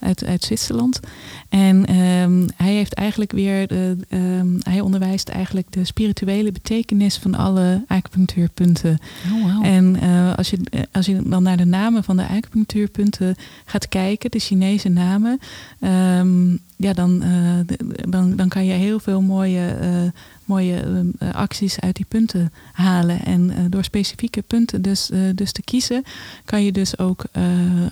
[0.00, 1.00] uit, uit Zwitserland.
[1.48, 7.34] En ehm, hij heeft eigenlijk weer, de, ehm, hij onderwijst eigenlijk de spirituele betekenis van
[7.34, 8.98] alle acupunctuurpunten.
[9.32, 9.64] Oh, wow.
[9.64, 13.88] En eh, als, je, eh, als je dan naar de namen van de acupunctuurpunten gaat
[13.88, 15.38] kijken, de Chinese namen,
[15.80, 17.76] ehm, ja, dan, eh,
[18.08, 23.24] dan, dan kan je heel veel mooie, eh, mooie eh, acties uit die punten halen.
[23.24, 26.02] En door specifieke punten dus, dus te kiezen,
[26.44, 27.24] kan je dus ook,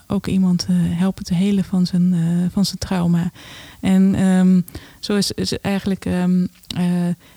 [0.07, 2.15] ook iemand helpen te helen van zijn,
[2.53, 3.31] van zijn trauma.
[3.81, 4.61] En ehm,
[5.09, 6.47] zo is, is eigenlijk ehm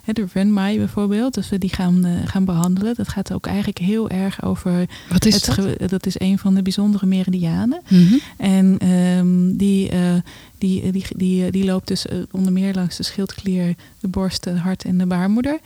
[0.06, 3.78] eh, de Renmai bijvoorbeeld, als we die gaan, eh, gaan behandelen, dat gaat ook eigenlijk
[3.78, 4.86] heel erg over.
[5.10, 5.90] Wat is het dat?
[5.90, 7.82] dat is een van de bijzondere meridianen.
[7.90, 8.18] Mhm.
[8.38, 10.14] En ehm, die, eh,
[10.58, 14.86] die, die, die, die loopt dus onder meer langs de schildklier, de borst, het hart
[14.86, 15.60] en de baarmoeder.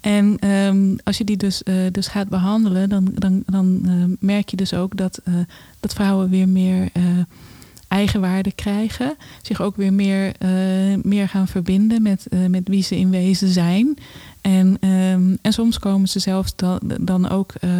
[0.00, 3.86] En ehm, als je die dus, dus gaat behandelen, dan, dan, dan
[4.20, 5.20] merk je dus ook dat,
[5.80, 6.88] dat vrouwen weer meer
[7.92, 9.16] eigenwaarde krijgen.
[9.42, 10.50] Zich ook weer meer, eh,
[11.02, 13.96] meer gaan verbinden met, eh, met wie ze in wezen zijn.
[14.40, 17.70] En, ehm, en soms komen ze zelfs dan, dan ook eh,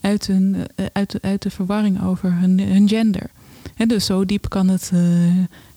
[0.00, 0.56] uit, hun,
[0.92, 3.30] uit, de- uit de verwarring over hun, hun gender.
[3.74, 4.92] Hè, dus zo diep kan het,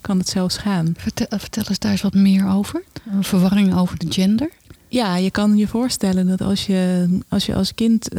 [0.01, 0.93] kan het zelfs gaan.
[0.97, 2.83] Vertel, vertel eens daar eens wat meer over.
[3.19, 4.49] Verwarring over de gender.
[4.87, 8.09] Ja, je kan je voorstellen dat als je als, je als kind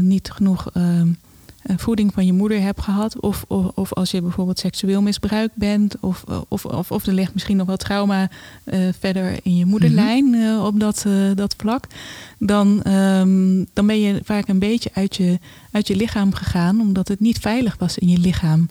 [0.00, 1.06] niet genoeg eh, eh,
[1.76, 5.96] voeding van je moeder hebt gehad, of, of, of als je bijvoorbeeld seksueel misbruikt bent,
[6.00, 8.30] of, of, of, of er ligt misschien nog wat trauma
[8.64, 11.86] eh, verder in je moederlijn eh, op dat, eh, dat vlak,
[12.38, 15.38] dan, ehm, dan ben je vaak een beetje uit je,
[15.70, 18.66] uit je lichaam gegaan, omdat het niet veilig was in je lichaam.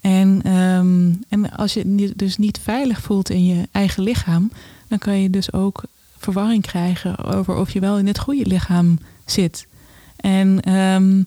[0.00, 4.50] En, ehm, en als je je dus niet veilig voelt in je eigen lichaam,
[4.88, 5.82] dan kan je dus ook
[6.16, 9.66] verwarring krijgen over of je wel in het goede lichaam zit.
[10.16, 11.22] En ehm,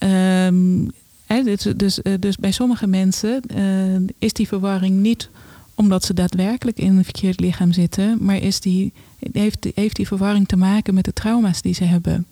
[0.00, 5.28] ehm, dus, dus, eh, dus bij sommige mensen eh, is die verwarring niet
[5.74, 8.92] omdat ze daadwerkelijk in een verkeerd lichaam zitten, maar is die,
[9.32, 12.26] heeft, heeft die verwarring te maken met de trauma's die ze hebben.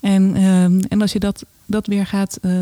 [0.00, 2.52] En, ehm, en als je dat, dat weer gaat, eh,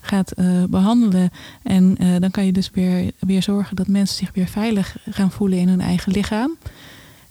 [0.00, 1.30] gaat eh, behandelen,
[1.62, 5.58] en dan kan je dus weer, weer zorgen dat mensen zich weer veilig gaan voelen
[5.58, 6.56] in hun eigen lichaam.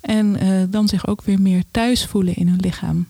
[0.02, 0.38] En
[0.70, 3.08] dan zich ook weer meer thuis voelen in hun lichaam.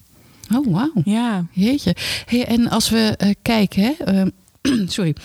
[0.55, 0.91] Oh, wauw.
[1.03, 1.95] Ja, Jeetje.
[2.25, 4.29] Hey, en als we eh, kijken, hè, ehm,
[4.87, 5.15] sorry,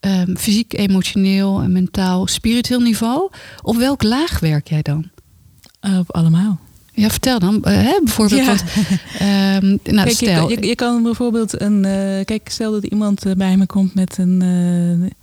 [0.00, 3.30] ehm, fysiek, emotioneel, en mentaal, spiritueel niveau,
[3.62, 5.10] op welk laag werk jij dan?
[5.80, 6.60] eh, op allemaal.
[6.94, 7.64] Ja, vertel dan.
[7.64, 8.56] Eh, hè, bijvoorbeeld, Ja.
[9.18, 11.80] ehm, nou, Kijk, stel, kan- je, je kan bijvoorbeeld een.
[12.24, 14.36] kijk, stel dat iemand bij me komt met een,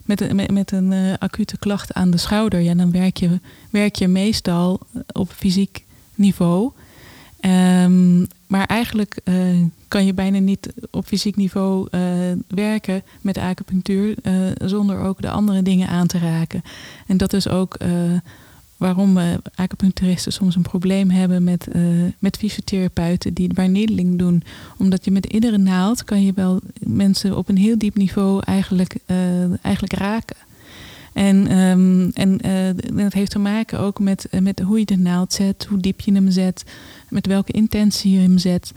[0.06, 2.60] met een, met, met een acute klacht aan de schouder.
[2.60, 4.80] Ja, dan werk je, werk je meestal
[5.12, 5.84] op fysiek
[6.16, 6.72] niveau.
[7.40, 9.36] Ehm, maar eigenlijk eh,
[9.88, 12.02] kan je bijna niet op fysiek niveau eh,
[12.48, 14.34] werken met acupunctuur eh,
[14.66, 16.62] zonder ook de andere dingen aan te raken.
[17.08, 17.78] En dat is ook
[18.78, 19.18] waarom
[19.56, 21.68] acupuncturisten soms een probleem hebben met,
[22.20, 24.44] met fysiotherapeuten die waar needling doen.
[24.78, 28.96] Omdat je met iedere naald kan je wel mensen op een heel diep niveau eigenlijk,
[29.62, 30.36] eigenlijk raken.
[31.14, 32.38] En, ehm, en
[33.04, 36.00] dat heeft te maken ook met, eh, met hoe je de naald zet, hoe diep
[36.02, 36.64] je hem zet,
[37.10, 38.72] met welke intentie je hem zet.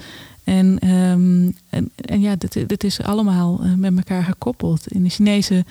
[0.45, 4.92] En, ehm, en, en ja, dit, dit is allemaal eh, met elkaar gekoppeld.
[4.92, 5.64] In de Chinese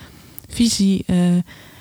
[0.48, 1.04] visie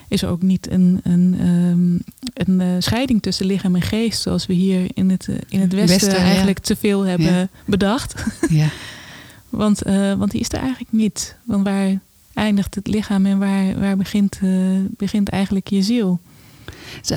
[0.08, 4.54] is er ook niet een, een, ehm, een scheiding tussen lichaam en geest, zoals we
[4.54, 6.26] hier in het, in het Westen, Westen, ja.
[6.26, 7.48] eigenlijk te veel hebben Ja.
[7.66, 8.24] bedacht.
[8.50, 8.68] ja.
[9.50, 9.82] Want,
[10.18, 11.36] want die is er eigenlijk niet.
[11.44, 12.00] Want waar
[12.34, 14.50] eindigt het lichaam en waar, waar begint, eh,
[14.98, 16.20] begint eigenlijk je ziel?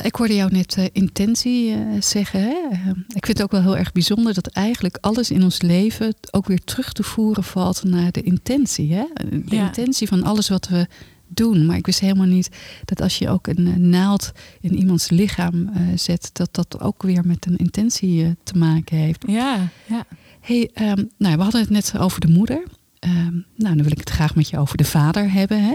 [0.03, 2.41] Ik hoorde jou net eh, intentie eh, zeggen.
[2.41, 2.55] Hè?
[2.71, 2.79] Eh,
[3.15, 6.47] ik vind het ook wel heel erg bijzonder dat eigenlijk alles in ons leven ook
[6.47, 8.93] weer terug te voeren valt naar de intentie.
[8.95, 9.05] Hè?
[9.31, 9.67] De Ja.
[9.67, 10.87] intentie van alles wat we
[11.29, 11.67] doen.
[11.67, 12.49] Maar ik wist helemaal niet
[12.85, 17.47] dat als je ook een naald in iemands lichaam zet, dat dat ook weer met
[17.47, 19.25] een intentie te maken heeft.
[19.27, 20.05] Ja, ja.
[20.41, 22.63] Hey, ehm, nou, we hadden het net over de moeder.
[23.05, 25.63] Ehm, nou, dan wil ik het graag met je over de vader hebben.
[25.65, 25.75] Hè?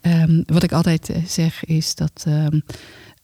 [0.00, 2.60] Ehm, wat ik altijd eh, zeg is dat ehm,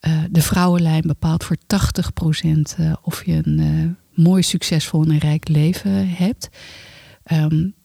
[0.01, 6.09] eh, de vrouwenlijn bepaalt voor 80% eh, of je een mooi, succesvol en rijk leven
[6.09, 6.49] hebt.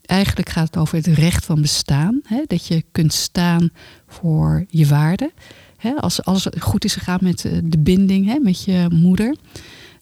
[0.06, 2.22] Eigenlijk gaat het over het recht van bestaan.
[2.24, 2.43] Hè?
[2.48, 3.70] Dat je kunt staan
[4.08, 5.32] voor je waarde.
[5.78, 5.96] Hè?
[5.96, 8.39] Als alles goed is gegaan met de binding hè?
[8.39, 9.36] met je moeder.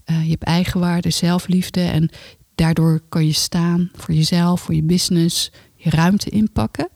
[0.06, 2.10] Je hebt eigenwaarde, zelfliefde en
[2.56, 6.90] daardoor kan je staan voor jezelf, voor je business, je ruimte inpakken.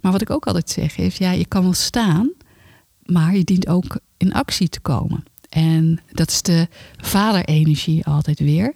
[0.00, 2.30] Maar wat ik ook altijd zeg is, ja, je kan wel staan,
[3.02, 5.24] maar je dient ook in actie te komen.
[5.48, 8.74] En dat is de vaderenergie altijd weer.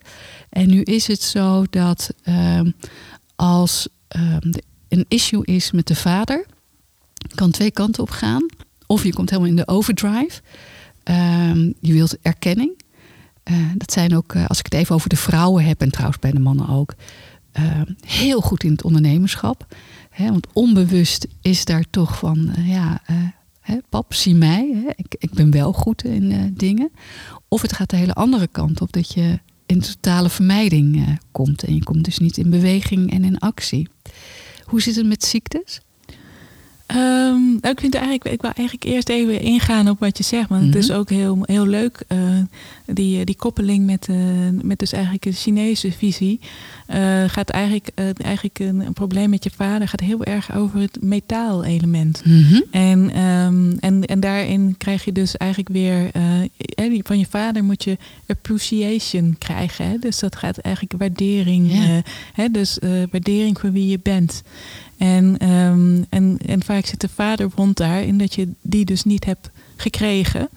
[0.48, 2.70] En nu is het zo dat ehm,
[3.36, 6.46] als er een issue is met de vader,
[7.34, 8.46] kan twee kanten op gaan.
[8.86, 10.40] Of je komt helemaal in de overdrive.
[11.02, 12.79] Ehm, je wilt erkenning.
[13.42, 16.18] Eh, dat zijn ook, eh, als ik het even over de vrouwen heb, en trouwens
[16.18, 16.94] bij de mannen ook,
[17.52, 19.66] eh, heel goed in het ondernemerschap.
[20.10, 23.02] Hè, want onbewust is daar toch van, ja,
[23.60, 26.90] hè, pap, zie mij, hè, ik, ik ben wel goed in dingen.
[27.48, 31.62] Of het gaat de hele andere kant op, dat je in totale vermijding komt.
[31.62, 33.88] En je komt dus niet in beweging en in actie.
[34.64, 35.80] Hoe zit het met ziektes?
[36.90, 40.48] Ehm, nou, ik vind eigenlijk, ik wil eigenlijk eerst even ingaan op wat je zegt,
[40.48, 40.98] want het is Mhm.
[40.98, 42.18] ook heel, heel leuk eh,
[42.86, 44.16] die, die koppeling met, eh,
[44.62, 46.40] met dus eigenlijk de Chinese visie.
[46.86, 50.98] eh, gaat eigenlijk, eigenlijk een, een probleem met je vader gaat heel erg over het
[51.02, 52.22] metaalelement.
[52.70, 56.10] En, ehm, en, en daarin krijg je dus eigenlijk weer,
[57.02, 59.88] van je vader moet je appreciation krijgen.
[59.90, 59.98] Hè?
[59.98, 61.70] Dus dat gaat eigenlijk waardering,
[62.32, 62.48] hè?
[62.48, 62.78] dus
[63.10, 64.42] waardering voor wie je bent.
[65.00, 69.24] En, ehm, en, en vaak zit de vaderwond daar in dat je die dus niet
[69.24, 70.48] hebt gekregen.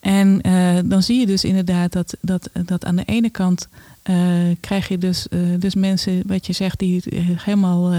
[0.00, 3.68] En eh, dan zie je dus inderdaad dat, dat, dat aan de ene kant
[4.02, 4.16] eh,
[4.60, 7.02] krijg je dus, eh, dus mensen, wat je zegt, die
[7.36, 7.92] helemaal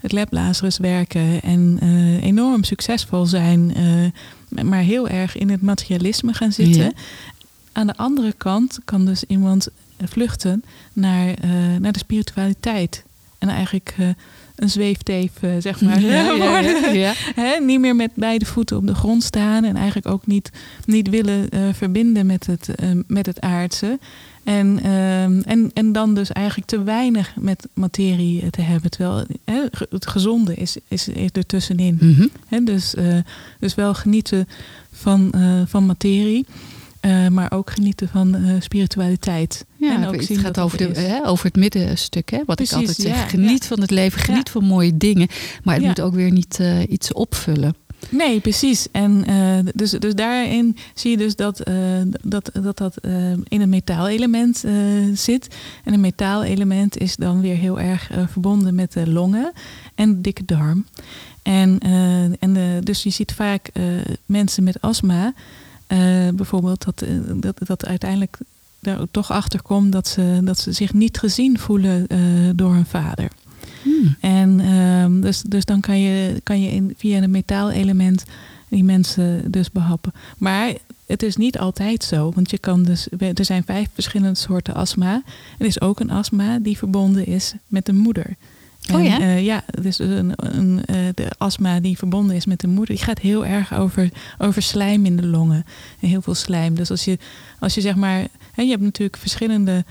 [0.00, 1.78] het lablazerus werken en
[2.22, 3.72] enorm succesvol zijn,
[4.48, 6.82] maar heel erg in het materialisme gaan zitten.
[6.82, 6.92] Ja.
[7.72, 9.68] Aan de andere kant kan dus iemand
[10.04, 11.34] vluchten naar,
[11.80, 13.04] naar de spiritualiteit.
[13.38, 13.96] En eigenlijk
[14.56, 16.00] een zweefteef, eh, zeg maar,
[16.38, 16.94] worden.
[16.98, 17.12] ja.
[17.16, 20.50] Hè, niet meer met beide voeten op de grond staan en eigenlijk ook niet,
[20.84, 23.98] niet willen eh, verbinden met het, eh, met het aardse.
[24.46, 28.90] En, ehm, en, en dan dus eigenlijk te weinig met materie eh, te hebben.
[28.90, 29.26] Terwijl
[29.90, 31.98] het gezonde is, is, is er tussenin.
[32.00, 32.26] Mhm.
[32.46, 33.16] Hè, dus, eh,
[33.60, 34.48] dus wel genieten
[34.92, 36.46] van, eh, van materie.
[37.06, 39.66] Eh, maar ook genieten van eh, spiritualiteit.
[39.76, 42.74] Ja, en ook het zien gaat over, de, hè, over het middenstuk, hè, wat Precies,
[42.74, 43.16] ik altijd zeg.
[43.16, 43.68] ja, geniet ja.
[43.68, 45.28] van het leven, geniet van mooie dingen.
[45.62, 47.74] Maar het moet ook weer niet eh, iets opvullen.
[48.08, 48.88] Nee, precies.
[48.90, 49.24] En
[49.74, 51.62] dus, dus daarin zie je dus dat
[52.22, 52.96] dat, dat, dat
[53.48, 54.64] in een metaalelement
[55.14, 55.56] zit.
[55.84, 59.52] En een metaalelement is dan weer heel erg verbonden met de longen
[59.94, 60.86] en de dikke darm.
[61.42, 61.78] En,
[62.38, 63.70] en de, dus je ziet vaak
[64.26, 65.34] mensen met astma,
[65.86, 68.38] eh, bijvoorbeeld, dat, eh, dat, dat uiteindelijk
[68.80, 72.18] er ook toch achter komt dat ze, dat ze zich niet gezien voelen eh,
[72.54, 73.30] door hun vader.
[73.82, 74.16] Hmm.
[74.20, 78.24] En ehm, dus, dus dan kan je, kan je in, via een metaalelement
[78.68, 80.12] die mensen dus behappen.
[80.38, 80.74] Maar
[81.06, 82.32] het is niet altijd zo.
[82.34, 85.22] Want je kan dus, er zijn vijf verschillende soorten astma.
[85.58, 88.36] Er is ook een astma die verbonden is met de moeder.
[88.94, 89.14] Oh ja?
[89.14, 92.94] En, eh, ja, dus een, een, eh, de astma die verbonden is met de moeder,
[92.94, 95.64] die gaat heel erg over, over slijm in de longen.
[96.00, 96.74] En heel veel slijm.
[96.74, 97.18] Dus als je,
[97.58, 99.84] als je zeg maar, hè, je hebt natuurlijk verschillende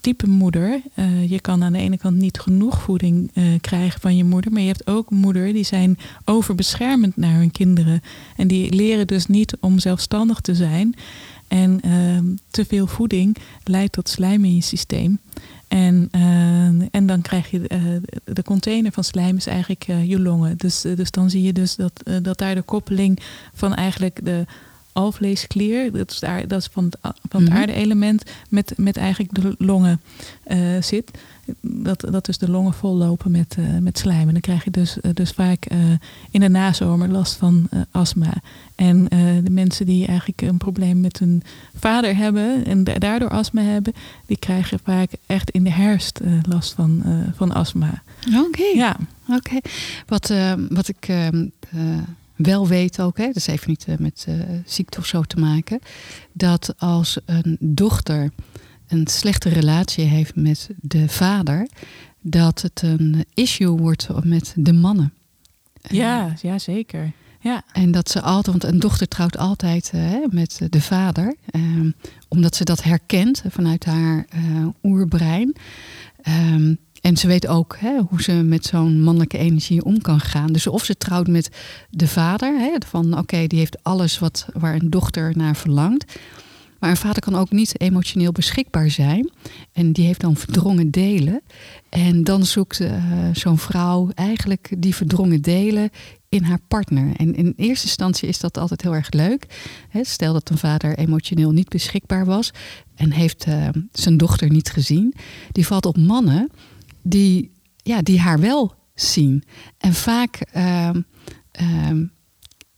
[0.00, 0.80] type moeder.
[0.94, 4.52] Eh, je kan aan de ene kant niet genoeg voeding krijgen van je moeder.
[4.52, 8.02] Maar je hebt ook moeder die zijn overbeschermend naar hun kinderen.
[8.36, 10.94] En die leren dus niet om zelfstandig te zijn.
[11.48, 15.18] En ehm, te veel voeding leidt tot slijm in je systeem.
[15.72, 17.80] En, eh, en dan krijg je eh,
[18.24, 20.56] de container van slijm is eigenlijk eh, je longen.
[20.56, 23.18] Dus, dus dan zie je dus dat, dat daar de koppeling
[23.54, 24.44] van eigenlijk de
[24.92, 26.96] alvleesklier, dat is, daar, dat is van het,
[27.28, 27.58] van het Mhm.
[27.58, 30.00] aarde-element, met, met eigenlijk de longen
[30.80, 31.10] zit.
[31.60, 34.26] Dat, dat dus de longen vollopen met, eh, met slijm.
[34.26, 35.78] En dan krijg je dus, eh, dus vaak eh,
[36.30, 38.32] in de nazomer last van astma.
[38.74, 39.04] En
[39.44, 41.42] de mensen die eigenlijk een probleem met hun
[41.74, 43.92] vader hebben en da- daardoor astma hebben,
[44.26, 47.02] die krijgen vaak echt in de herfst last van,
[47.34, 48.02] van astma.
[48.46, 48.64] Oké.
[48.74, 48.96] Ja,
[49.28, 49.58] Oké.
[50.06, 50.32] Wat,
[50.68, 51.12] wat ik
[52.36, 54.26] wel weet ook, hè, dat is even niet met
[54.66, 55.80] ziekte of zo te maken,
[56.32, 58.30] dat als een dochter
[58.92, 61.68] een slechte relatie heeft met de vader,
[62.20, 65.12] dat het een issue wordt met de mannen.
[65.88, 67.12] ja, ja zeker.
[67.42, 71.34] Ja, En dat ze altijd, want een dochter trouwt altijd eh, hè, met de vader,
[71.50, 71.90] ehm,
[72.28, 75.56] omdat ze dat herkent vanuit haar eh, oerbrein.
[76.22, 80.52] Ehm, en ze weet ook hè, hoe ze met zo'n mannelijke energie om kan gaan.
[80.52, 81.50] Dus of ze trouwt met
[81.90, 86.18] de vader, hè, van oké, die heeft alles wat, waar een dochter naar verlangt.
[86.82, 89.30] Maar een vader kan ook niet emotioneel beschikbaar zijn.
[89.72, 91.42] En die heeft dan verdrongen delen.
[91.88, 95.90] En dan zoekt eh, zo'n vrouw eigenlijk die verdrongen delen
[96.28, 97.16] in haar partner.
[97.16, 99.46] En in eerste instantie is dat altijd heel erg leuk.
[100.00, 102.50] Stel dat een vader emotioneel niet beschikbaar was
[102.94, 105.14] en heeft eh, zijn dochter niet gezien.
[105.52, 106.50] Die valt op mannen
[107.02, 109.42] die, ja, die haar wel zien.
[109.78, 111.00] En vaak ehm,
[111.50, 112.04] ehm,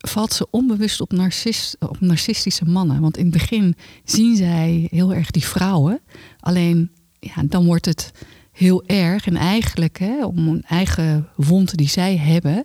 [0.08, 3.00] valt ze onbewust op, narcis, op narcistische mannen.
[3.00, 6.00] Want in het begin zien zij heel erg die vrouwen.
[6.40, 8.12] Alleen ja, dan wordt het
[8.52, 9.26] heel erg.
[9.26, 12.64] En eigenlijk hè, om een eigen wond die zij hebben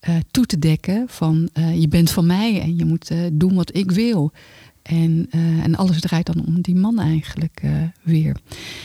[0.00, 3.54] eh, toe te dekken van eh, je bent van mij en je moet eh, doen
[3.54, 4.32] wat ik wil.
[4.82, 5.28] En,
[5.62, 7.62] en alles draait dan om die man eigenlijk
[8.02, 8.36] weer.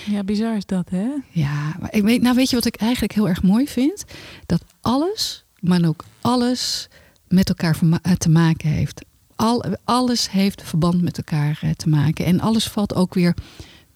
[0.06, 1.08] ja bizar is dat, hè?
[1.32, 4.06] Ja, maar ik weet, nou weet je wat ik eigenlijk heel erg mooi vind?
[4.46, 6.90] Dat alles, maar ook alles
[7.28, 9.06] met elkaar eh, te maken heeft.
[9.36, 12.26] Al, alles heeft verband met elkaar eh, te maken.
[12.26, 13.34] En alles valt ook weer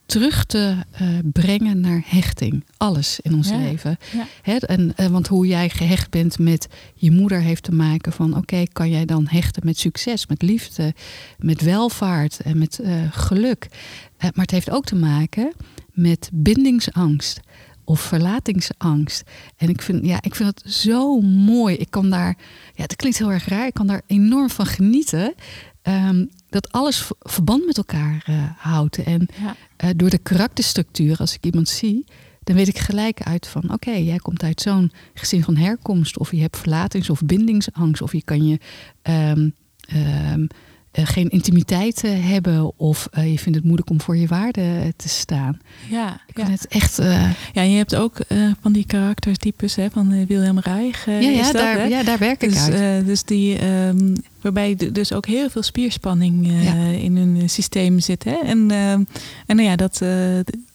[0.05, 2.65] terug te eh, brengen naar hechting.
[2.77, 3.97] Alles in ons Ja, leven.
[4.43, 4.59] ja.
[4.59, 8.37] En, want hoe jij gehecht bent met je moeder heeft te maken van...
[8.37, 10.93] oké, kan jij dan hechten met succes, met liefde,
[11.37, 12.79] met welvaart en met
[13.11, 13.67] geluk.
[14.19, 15.53] Maar het heeft ook te maken
[15.93, 17.39] met bindingsangst
[17.83, 19.23] of verlatingsangst.
[19.57, 21.75] En ik vind, ja, ik vind het zo mooi.
[21.75, 22.37] Ik kan daar,
[22.75, 25.33] ja, het klinkt heel erg raar, ik kan daar enorm van genieten.
[25.81, 28.97] Ehm, dat alles verband met elkaar eh, houdt.
[28.97, 29.55] En Ja.
[29.77, 32.05] eh, door de karakterstructuur, als ik iemand zie,
[32.43, 36.31] dan weet ik gelijk uit van: oké, jij komt uit zo'n gezin van herkomst, of
[36.31, 38.59] je hebt verlatings- of bindingsangst, of je kan je
[39.01, 40.45] ehm, ehm,
[40.91, 44.93] eh, geen intimiteit eh, hebben, of eh, je vindt het moeilijk om voor je waarde
[44.95, 45.59] te staan.
[45.89, 46.45] Ja, Ik ja.
[46.45, 46.97] vind het echt.
[47.53, 48.17] ja, en je hebt ook
[48.61, 51.05] van die karaktertypes hè, van Wilhelm Reich.
[51.05, 53.05] ja, ja, daar, ja, daar werk ik Dus, uit.
[53.05, 56.73] dus die, ehm, waarbij dus ook heel veel spierspanning eh, Ja.
[56.99, 58.23] in hun eh, systeem zit.
[58.23, 58.35] Hè?
[58.45, 59.03] En, ehm,
[59.45, 60.09] en nou ja, dat, eh,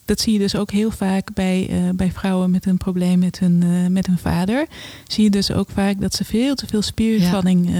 [0.05, 3.39] dat zie je dus ook heel vaak bij, eh, bij vrouwen met een probleem met
[3.39, 4.65] hun, eh, met hun vader.
[5.07, 7.73] Zie je dus ook vaak dat ze veel te veel spierspanning eh,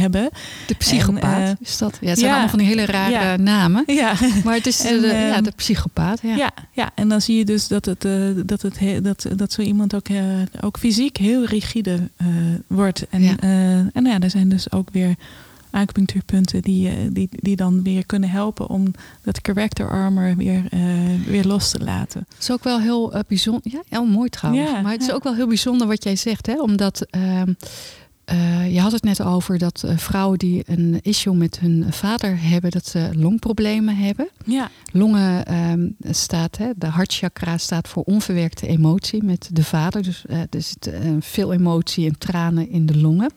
[0.00, 0.28] hebben.
[0.66, 1.98] de psychopaat en, eh, is dat.
[2.00, 3.82] Ja, het zijn ja, allemaal van die hele rare namen.
[3.86, 4.12] Ja.
[4.44, 6.20] Maar het is En, de, ja, ehm, de psychopaat.
[6.22, 6.36] Ja.
[6.36, 6.50] Ja.
[6.72, 8.12] Ja, en dan zie je dus dat, het, eh,
[8.46, 10.16] dat, het he- dat, dat zo iemand ook, eh,
[10.60, 12.26] ook fysiek heel rigide eh,
[12.66, 13.06] wordt.
[13.10, 15.14] En, eh, en nou ja, er zijn dus ook weer
[15.70, 18.90] acupunctuurpunten die, eh, die, die dan weer kunnen helpen om
[19.22, 20.80] dat character armor weer, eh,
[21.26, 22.26] weer los te laten.
[22.28, 23.62] Het is ook wel heel eh, bijzonder.
[23.64, 24.70] Ja, heel mooi trouwens.
[24.70, 25.12] Ja, maar het is ja.
[25.12, 26.46] ook wel heel bijzonder wat jij zegt.
[26.46, 26.60] Hè?
[26.60, 27.52] Omdat ehm,
[28.30, 32.42] eh, je had het net over dat eh, vrouwen die een issue met hun vader
[32.42, 34.28] hebben, dat ze longproblemen hebben.
[34.44, 40.02] Ja, Longen ehm, staat, hè, de hartchakra staat voor onverwerkte emotie met de vader.
[40.02, 43.32] Dus er zit eh, veel emotie en tranen in de longen.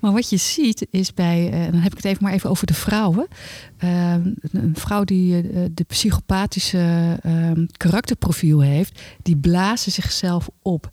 [0.00, 2.74] Maar wat je ziet is bij, dan heb ik het even maar even over de
[2.74, 3.26] vrouwen.
[3.78, 5.42] Ehm, een vrouw die
[5.74, 10.90] de psychopathische ehm, karakterprofiel heeft, die blazen zichzelf op.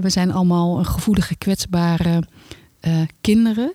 [0.00, 2.22] We zijn allemaal een gevoelige, kwetsbare
[2.80, 3.72] eh, kinderen.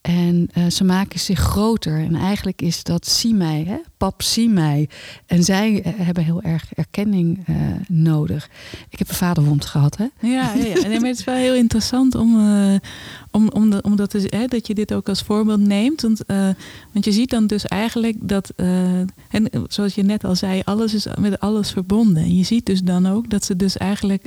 [0.00, 1.98] En eh, ze maken zich groter.
[1.98, 3.76] En eigenlijk is dat zie mij, hè?
[3.96, 4.88] pap zie mij.
[5.26, 7.46] En zij eh, hebben heel erg erkenning
[7.88, 8.48] nodig.
[8.90, 9.96] Ik heb een vaderwond gehad.
[9.96, 10.06] Hè?
[10.20, 10.74] ja, ja, ja.
[10.74, 12.40] Maar het is wel heel interessant om,
[13.30, 13.48] om,
[13.82, 16.02] om, dat, hè, dat je dit ook als voorbeeld neemt.
[16.02, 16.22] Want,
[16.92, 18.52] want je ziet dan dus eigenlijk dat,
[19.30, 22.22] en zoals je net al zei, alles is met alles verbonden.
[22.22, 24.24] En je ziet dus dan ook dat ze dus eigenlijk,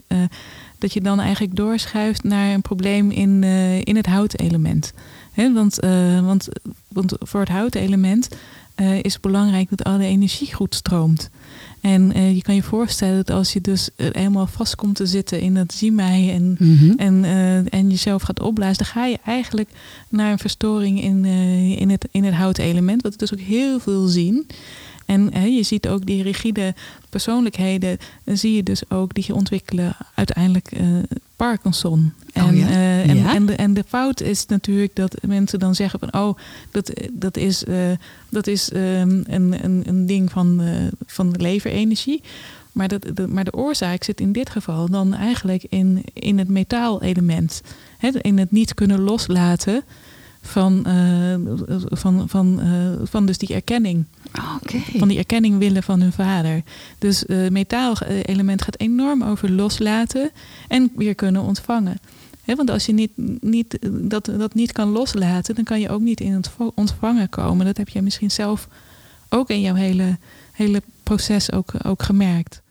[0.80, 4.94] dat je dan eigenlijk doorschuift naar een probleem in, eh, in het houtelement.
[5.32, 6.48] Hè, want, eh, want,
[6.88, 8.30] want voor het houtelement
[8.76, 11.30] eh, is het belangrijk dat alle energie goed stroomt.
[11.82, 15.54] En je kan je voorstellen dat als je dus helemaal vast komt te zitten in
[15.54, 16.58] dat zie mij en,
[16.98, 19.70] en, eh, en jezelf gaat opblazen, dan ga je eigenlijk
[20.10, 21.26] naar een verstoring in,
[21.76, 24.48] in, het, in het houtelement, wat we dus ook heel veel zien.
[25.10, 26.74] En je ziet ook die rigide
[27.10, 30.88] persoonlijkheden, zie je dus ook die je ontwikkelen uiteindelijk eh,
[31.36, 32.14] Parkinson.
[32.34, 32.68] En, Oh ja?
[32.68, 33.34] eh, en, Ja?
[33.34, 36.38] en, de, en de fout is natuurlijk dat mensen dan zeggen van oh,
[36.72, 37.76] dat, dat is, eh,
[38.30, 40.62] dat is ehm, een, een, een ding van,
[41.06, 42.22] van de leverenergie.
[42.72, 46.48] Maar, dat, de, maar de oorzaak zit in dit geval dan eigenlijk in, in het
[46.48, 47.62] metaalelement.
[47.98, 49.84] Hè, in het niet kunnen loslaten
[50.42, 51.36] van, eh,
[51.90, 54.06] van, van, eh, van dus die erkenning.
[54.62, 54.78] Oké.
[54.98, 56.64] Van die erkenning willen van hun vader.
[56.98, 60.32] Dus het metaalelement gaat enorm over loslaten
[60.68, 61.98] en weer kunnen ontvangen.
[62.46, 66.22] Want als je niet, niet, dat, dat niet kan loslaten, dan kan je ook niet
[66.22, 67.66] in het ontvangen komen.
[67.66, 68.68] Dat heb je misschien zelf
[69.30, 70.18] ook in jouw hele,
[70.52, 72.62] hele proces ook, ook gemerkt.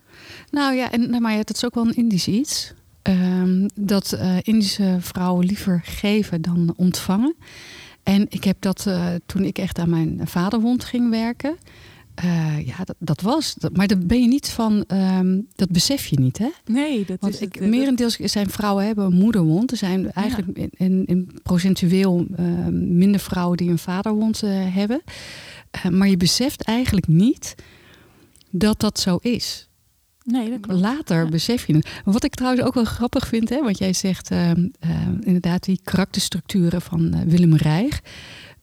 [0.51, 2.73] Nou ja, en, nou, maar dat is ook wel een Indisch iets.
[3.03, 7.35] Ehm, dat eh, Indische vrouwen liever geven dan ontvangen.
[8.03, 11.57] En ik heb dat eh, toen ik echt aan mijn vaderwond ging werken.
[12.15, 13.55] eh, ja, dat, dat was.
[13.55, 14.85] Dat, maar daar ben je niet van.
[14.87, 16.49] ehm, dat besef je niet, hè?
[16.65, 19.71] Nee, dat Want is ik, het, merendeels zijn vrouwen hebben een moederwond.
[19.71, 25.03] Er zijn eigenlijk in, in, in procentueel eh, minder vrouwen die een vaderwond hebben.
[25.91, 27.55] Maar je beseft eigenlijk niet
[28.51, 29.68] dat dat zo is.
[30.33, 30.81] Nee, dat klopt.
[30.81, 31.31] Later Ja.
[31.31, 31.89] besef je het.
[32.05, 35.81] Wat ik trouwens ook wel grappig vind, hè, want jij zegt ehm, ehm, inderdaad die
[35.85, 38.01] karakterstructuren van eh, Willem Reich.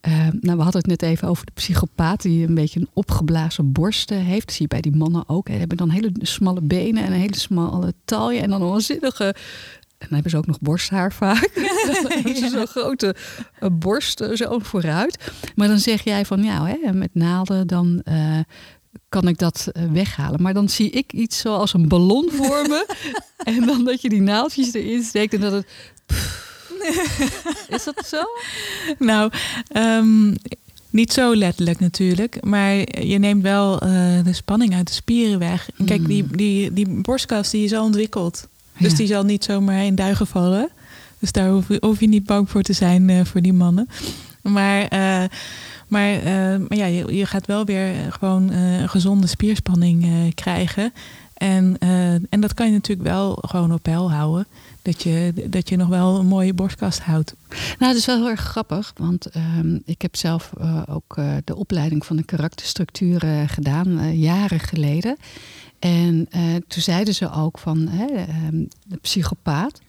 [0.01, 3.71] Ehm, nou, we hadden het net even over de psychopaat die een beetje een opgeblazen
[3.71, 4.45] borst eh, heeft.
[4.45, 5.47] Dat zie je bij die mannen ook.
[5.47, 9.35] Ze hebben dan hele smalle benen en een hele smalle taille en dan een waanzinnige...
[9.97, 11.51] En dan hebben ze ook nog borsthaar vaak.
[11.85, 13.15] Dan hebben ze zo'n grote
[13.59, 15.31] eh, borst zo vooruit.
[15.55, 18.01] Maar dan zeg jij van, ja, hè, met naalden dan
[19.09, 20.41] kan ik dat eh, weghalen.
[20.41, 22.85] Maar dan zie ik iets zoals een ballon vormen.
[23.43, 25.65] en dan dat je die naaldjes erin steekt en dat het...
[27.69, 28.21] Is dat zo?
[28.99, 29.31] Nou,
[29.67, 30.33] ehm,
[30.89, 32.43] niet zo letterlijk natuurlijk.
[32.43, 32.73] Maar
[33.05, 33.89] je neemt wel eh,
[34.23, 35.69] de spanning uit de spieren weg.
[35.85, 38.47] Kijk, die, die, die borstkas die is al ontwikkeld.
[38.77, 38.97] Dus Ja.
[38.97, 40.69] die zal niet zomaar in duigen vallen.
[41.19, 43.87] Dus daar hoef je, hoef je niet bang voor te zijn eh, voor die mannen.
[44.41, 44.87] Maar,
[45.95, 50.33] maar, eh, maar ja, je, je gaat wel weer gewoon eh, een gezonde spierspanning eh,
[50.33, 50.93] krijgen.
[51.33, 54.47] En, eh, en dat kan je natuurlijk wel gewoon op peil houden.
[54.81, 57.35] Dat je, dat je nog wel een mooie borstkast houdt.
[57.49, 61.35] Nou, dat is wel heel erg grappig, want ehm, ik heb zelf eh, ook eh,
[61.43, 65.17] de opleiding van de karakterstructuren gedaan, eh, jaren geleden.
[65.79, 69.81] En eh, toen zeiden ze ook van ehm, de psychopaat.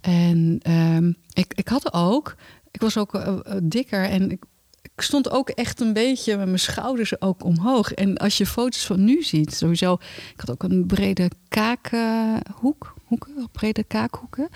[0.00, 2.36] En ehm, ik, ik had ook,
[2.70, 4.44] ik was ook eh, eh, dikker en ik,
[4.82, 7.92] ik stond ook echt een beetje met mijn schouders ook omhoog.
[7.92, 9.92] En als je foto's van nu ziet, sowieso,
[10.34, 14.48] ik had ook een brede kaakhoek, hoeken, brede kaakhoeken,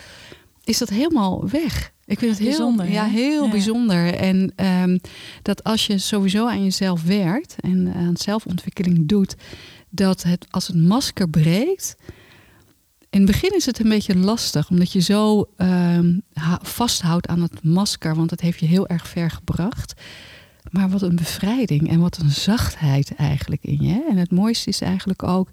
[0.64, 1.92] is dat helemaal weg.
[2.06, 3.50] Ik vind het heel Bijzonder, ja, heel Ja.
[3.50, 4.14] bijzonder.
[4.14, 4.98] En ehm,
[5.42, 9.34] dat als je sowieso aan jezelf werkt en aan zelfontwikkeling doet,
[9.90, 11.96] dat het als het masker breekt.
[13.14, 16.18] In het begin is het een beetje lastig, omdat je zo ehm,
[16.62, 20.00] vasthoudt aan het masker, want het heeft je heel erg ver gebracht.
[20.70, 24.06] Maar wat een bevrijding en wat een zachtheid eigenlijk in je.
[24.10, 25.50] En het mooiste is eigenlijk ook,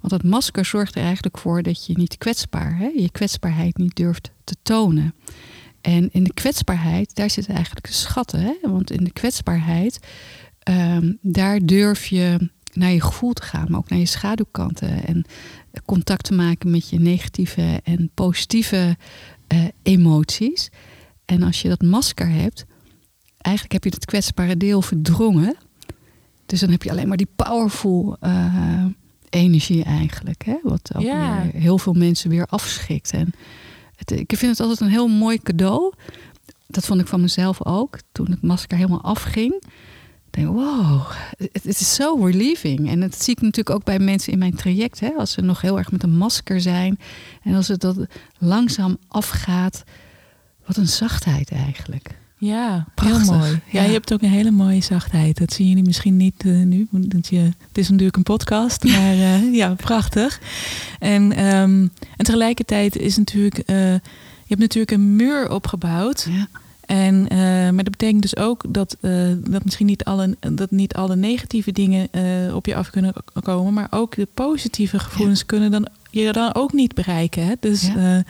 [0.00, 3.96] want het masker zorgt er eigenlijk voor dat je niet kwetsbaar, hè, je kwetsbaarheid niet
[3.96, 5.14] durft te tonen.
[5.80, 8.40] En in de kwetsbaarheid, daar zitten eigenlijk de schatten.
[8.40, 8.54] Hè?
[8.62, 9.98] Want in de kwetsbaarheid,
[10.58, 15.06] ehm, daar durf je naar je gevoel te gaan, maar ook naar je schaduwkanten.
[15.06, 15.24] En
[15.84, 18.96] contact te maken met je negatieve en positieve
[19.46, 20.68] eh, emoties.
[21.24, 22.64] En als je dat masker hebt,
[23.38, 25.56] eigenlijk heb je het kwetsbare deel verdrongen.
[26.46, 28.84] Dus dan heb je alleen maar die powerful eh,
[29.30, 30.44] energie eigenlijk.
[30.44, 30.56] Hè?
[30.62, 31.42] Wat ook Ja.
[31.42, 33.10] weer heel veel mensen weer afschrikt.
[33.12, 33.32] En
[33.96, 35.92] het, ik vind het altijd een heel mooi cadeau.
[36.66, 37.98] Dat vond ik van mezelf ook.
[38.12, 39.62] Toen het masker helemaal afging.
[40.30, 42.88] Denk, wow, het, is zo relieving.
[42.88, 45.00] En dat zie ik natuurlijk ook bij mensen in mijn traject.
[45.00, 45.10] Hè?
[45.10, 46.98] Als ze nog heel erg met een masker zijn.
[47.42, 47.96] En als het dat
[48.38, 49.84] langzaam afgaat.
[50.66, 52.18] Wat een zachtheid eigenlijk.
[52.38, 53.50] Ja, Prachtig, heel mooi.
[53.50, 53.82] Ja, ja.
[53.82, 55.38] je hebt ook een hele mooie zachtheid.
[55.38, 56.86] Dat zien jullie misschien niet eh, nu.
[56.90, 60.40] Want je, het is natuurlijk een podcast, maar eh, ja, prachtig.
[60.98, 63.58] En, ehm, en tegelijkertijd is natuurlijk...
[63.58, 63.92] eh,
[64.48, 66.26] je hebt natuurlijk een muur opgebouwd.
[66.30, 66.48] Ja.
[66.88, 67.38] En, eh,
[67.70, 69.12] maar dat betekent dus ook dat, eh,
[69.50, 73.12] dat misschien niet alle, dat niet alle negatieve dingen eh, op je af kunnen
[73.42, 73.72] komen.
[73.72, 77.46] Maar ook de positieve gevoelens kunnen dan, je dan ook niet bereiken.
[77.46, 77.54] Hè?
[77.60, 78.24] Dus, Ja.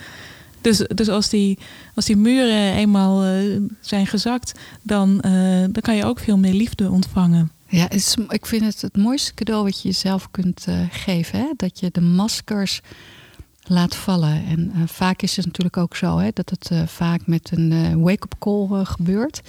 [0.61, 1.57] dus, dus als, die,
[1.95, 3.23] als die muren eenmaal
[3.81, 5.17] zijn gezakt, dan,
[5.71, 7.51] dan kan je ook veel meer liefde ontvangen.
[7.67, 11.39] Ja, is, ik vind het het mooiste cadeau wat je jezelf kunt geven.
[11.39, 11.47] Hè?
[11.55, 12.81] Dat je de maskers
[13.69, 14.45] laat vallen.
[14.45, 17.71] En eh, vaak is het natuurlijk ook zo hè, dat het eh, vaak met een
[17.71, 19.41] eh, wake-up call gebeurt.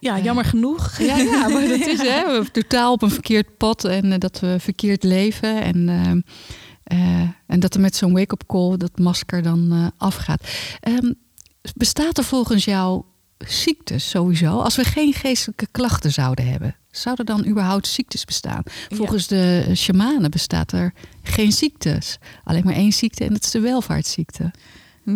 [0.00, 0.98] Ja, jammer genoeg.
[0.98, 4.56] Ja, ja, maar dat is hè, we totaal op een verkeerd pad en dat we
[4.60, 5.62] verkeerd leven.
[5.62, 5.88] En,
[7.46, 10.48] en dat er met zo'n wake-up call dat masker dan afgaat.
[10.80, 11.12] Ehm,
[11.74, 13.02] bestaat er volgens jou
[13.38, 14.58] ziektes sowieso?
[14.58, 18.62] Als we geen geestelijke klachten zouden hebben, zouden dan überhaupt ziektes bestaan?
[18.88, 20.92] Volgens de shamanen bestaat er
[21.22, 22.18] geen ziektes.
[22.44, 24.50] Alleen maar één ziekte en dat is de welvaartsziekte.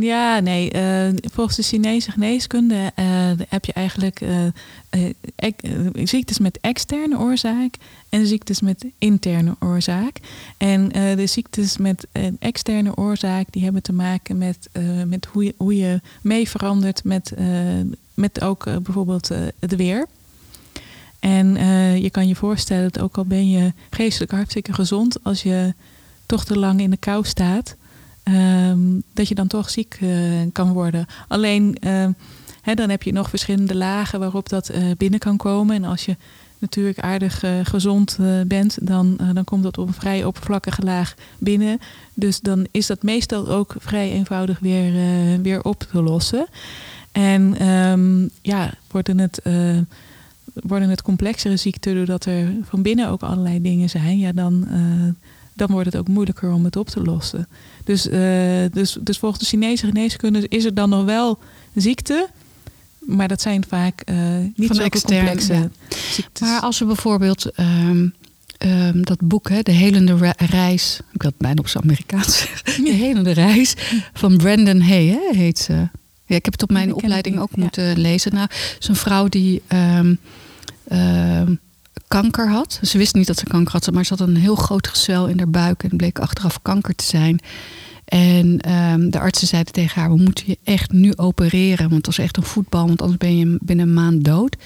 [0.01, 0.70] Ja, nee.
[0.70, 3.05] eh, volgens de Chinese geneeskunde eh,
[3.49, 5.05] heb je eigenlijk eh,
[5.37, 5.61] ek-
[6.05, 7.74] ziektes met externe oorzaak
[8.09, 10.16] en ziektes met interne oorzaak.
[10.57, 14.68] En de ziektes met een externe oorzaak die hebben te maken met,
[15.07, 17.33] met hoe, je, hoe je mee verandert met,
[18.14, 20.07] met ook bijvoorbeeld het weer.
[21.19, 25.43] En eh, je kan je voorstellen dat ook al ben je geestelijk hartstikke gezond, als
[25.43, 25.75] je
[26.27, 27.77] toch te lang in de kou staat,
[28.23, 28.79] ehm,
[29.12, 30.11] dat je dan toch ziek eh,
[30.53, 31.07] kan worden.
[31.29, 32.12] Alleen ehm,
[32.62, 35.77] hè, dan heb je nog verschillende lagen waarop dat eh, binnen kan komen.
[35.77, 36.16] En als je
[36.59, 41.79] natuurlijk aardig gezond bent, dan, dan komt dat op een vrij oppervlakkige laag binnen.
[42.14, 44.93] Dus dan is dat meestal ook vrij eenvoudig weer,
[45.43, 46.47] weer op te lossen.
[47.12, 49.41] En ehm, ja, worden het,
[50.63, 55.27] worden het complexere ziekten doordat er van binnen ook allerlei dingen zijn, ja, dan, eh,
[55.55, 57.49] dan wordt het ook moeilijker om het op te lossen.
[57.85, 58.21] Dus, eh,
[58.73, 61.39] dus, dus volgens de Chinese geneeskunde is er dan nog wel
[61.75, 62.29] ziekte,
[62.99, 64.17] maar dat zijn vaak eh,
[64.55, 65.69] niet zo complexe ja.
[65.89, 66.49] ziektes.
[66.49, 68.09] Maar als we bijvoorbeeld ehm,
[68.59, 72.85] ehm, dat boek, hè, De Helende Re- Reis, ik het bijna op zijn Amerikaans zeggen,
[72.85, 73.75] De Helende Reis
[74.13, 75.89] van Brandon Hay hè, heet ze.
[76.29, 77.62] Ja, ik heb het op mijn opleiding ook ja.
[77.62, 78.35] moeten lezen.
[78.35, 78.49] Nou,
[78.79, 80.14] zo'n vrouw die ehm,
[80.89, 81.55] ehm,
[82.09, 82.81] kanker had.
[82.83, 85.39] Ze wist niet dat ze kanker had, maar ze had een heel groot gezwel in
[85.39, 87.41] haar buik en bleek achteraf kanker te zijn.
[88.05, 91.89] En ehm, de artsen zeiden tegen haar: We moeten je echt nu opereren.
[91.89, 94.57] Want het was echt een voetbal, want anders ben je binnen een maand dood.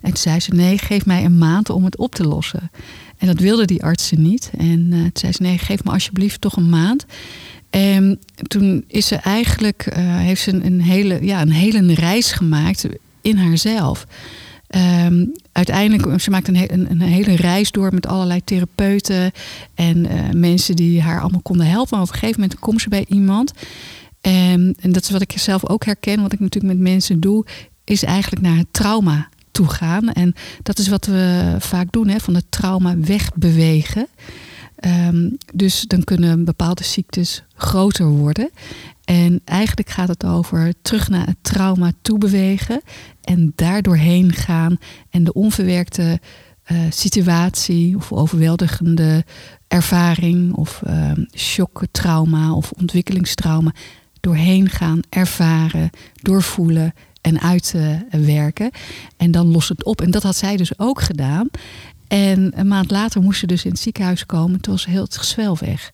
[0.00, 2.70] En toen zei ze: Nee, geef mij een maand om het op te lossen.
[3.18, 4.50] En dat wilden die artsen niet.
[4.58, 7.06] En eh, toen zei ze: Nee, geef me alsjeblieft toch een maand.
[7.72, 12.86] En toen is ze eigenlijk, eh, heeft ze een hele, ja, een hele reis gemaakt
[13.22, 14.06] in haarzelf.
[14.66, 19.32] Ehm, uiteindelijk, ze maakt een, een, hele reis door met allerlei therapeuten
[19.74, 21.96] en eh, mensen die haar allemaal konden helpen.
[21.96, 23.52] Maar op een gegeven moment komt ze bij iemand.
[24.20, 27.44] En, en dat is wat ik zelf ook herken, wat ik natuurlijk met mensen doe,
[27.84, 30.12] is eigenlijk naar het trauma toe gaan.
[30.12, 34.06] En dat is wat we vaak doen, hè, van het trauma wegbewegen.
[34.82, 38.50] Ehm, dus dan kunnen bepaalde ziektes groter worden.
[39.04, 42.80] En eigenlijk gaat het over terug naar het trauma toe bewegen
[43.20, 44.76] en daardoorheen gaan
[45.10, 46.20] en de onverwerkte
[46.62, 49.24] eh, situatie of overweldigende
[49.68, 53.74] ervaring of ehm shock, trauma of ontwikkelingstrauma
[54.20, 58.70] doorheen gaan, ervaren, doorvoelen en uitwerken.
[59.16, 60.00] en dan lost het op.
[60.00, 61.48] En dat had zij dus ook gedaan.
[62.12, 64.60] En een maand later moest ze dus in het ziekenhuis komen.
[64.60, 65.92] Toen was heel het gezwel weg.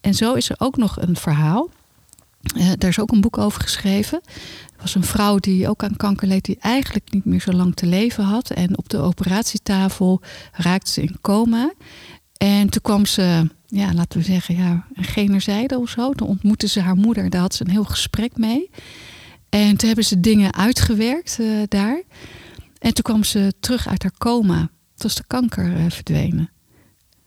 [0.00, 1.70] En zo is er ook nog een verhaal.
[2.56, 4.20] Eh, daar is ook een boek over geschreven.
[4.24, 7.74] Er was een vrouw die ook aan kanker leed, die eigenlijk niet meer zo lang
[7.74, 8.50] te leven had.
[8.50, 10.20] En op de operatietafel
[10.52, 11.72] raakte ze in coma.
[12.36, 16.12] En toen kwam ze, ja, laten we zeggen, ja, een generzijde of zo.
[16.12, 18.70] Toen ontmoette ze haar moeder, daar had ze een heel gesprek mee.
[19.48, 22.02] En toen hebben ze dingen uitgewerkt eh, daar.
[22.78, 24.70] En toen kwam ze terug uit haar coma.
[25.02, 26.50] Was de kanker eh, verdwenen.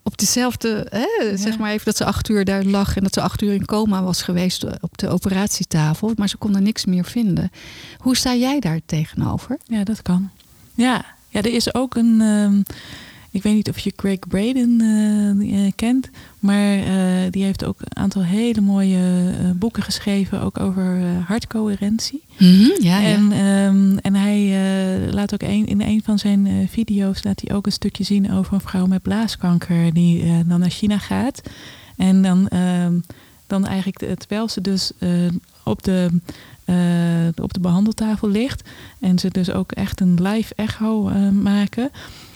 [0.04, 3.22] Op dezelfde, hè, zeg maar even dat ze acht uur daar lag en dat ze
[3.22, 6.12] acht uur in coma was geweest op de operatietafel.
[6.16, 7.52] Maar ze kon er niks meer vinden.
[7.98, 9.58] Hoe sta jij daar tegenover?
[9.66, 10.30] Ja, dat kan.
[10.74, 12.22] Ja, ja er is ook een.
[12.22, 12.62] ehm,
[13.34, 16.10] ik weet niet of je Craig Braden eh, eh, kent,
[16.40, 19.00] maar eh, die heeft ook een aantal hele mooie
[19.56, 22.24] boeken geschreven, ook over hartcoherentie.
[22.80, 24.58] Ja, En, ehm, en hij
[25.12, 28.54] laat ook een, in een van zijn video's laat hij ook een stukje zien over
[28.54, 31.42] een vrouw met blaaskanker die dan naar China gaat.
[31.98, 33.00] En dan, ehm,
[33.48, 34.92] dan eigenlijk, terwijl ze dus
[35.64, 36.10] op, de,
[37.42, 38.70] op de behandeltafel ligt
[39.00, 41.92] en ze dus ook echt een live echo maken,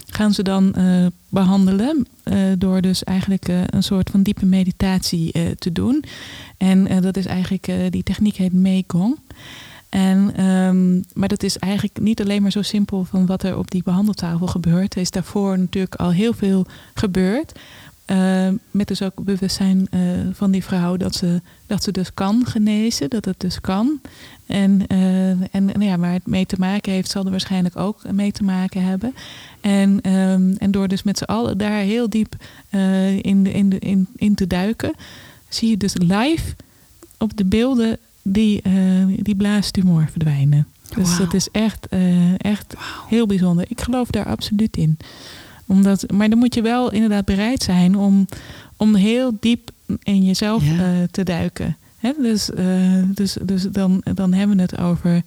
[0.08, 5.56] gaan ze dan eh, behandelen eh, door dus eigenlijk eh, een soort van diepe meditatie
[5.60, 6.04] te doen.
[6.58, 9.18] En dat is eigenlijk, die techniek heet Meigong.
[9.90, 13.72] En, ehm, maar dat is eigenlijk niet alleen maar zo simpel van wat er op
[13.72, 14.96] die behandeltafel gebeurt.
[14.96, 17.52] Er is daarvoor natuurlijk al heel veel gebeurd.
[18.08, 20.00] Eh, met dus ook bewustzijn eh,
[20.32, 24.02] van die vrouw dat ze, dat ze dus kan genezen, dat het dus kan.
[24.46, 28.12] En, eh, en nou ja, waar het mee te maken heeft, zal er waarschijnlijk ook
[28.12, 29.14] mee te maken hebben.
[29.62, 32.36] En, ehm, en door dus met z'n allen daar heel diep
[33.22, 34.94] in, de, in, de, in, in te duiken,
[35.50, 36.56] zie je dus live
[37.18, 38.62] op de beelden die,
[39.22, 40.68] die blaastumor verdwijnen.
[40.96, 41.88] Dus dat is echt,
[42.38, 42.74] echt
[43.08, 43.66] heel bijzonder.
[43.68, 44.98] Ik geloof daar absoluut in.
[45.68, 48.26] Omdat, maar dan moet je wel inderdaad bereid zijn om,
[48.78, 49.72] om heel diep
[50.04, 50.78] in jezelf Ja.
[50.78, 51.78] eh, te duiken.
[51.98, 52.12] Hè?
[52.22, 55.22] Dus, eh, dus, dus dan, dan hebben we het over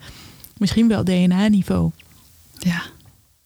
[0.58, 1.90] misschien wel DNA-niveau.
[2.58, 2.82] Ja,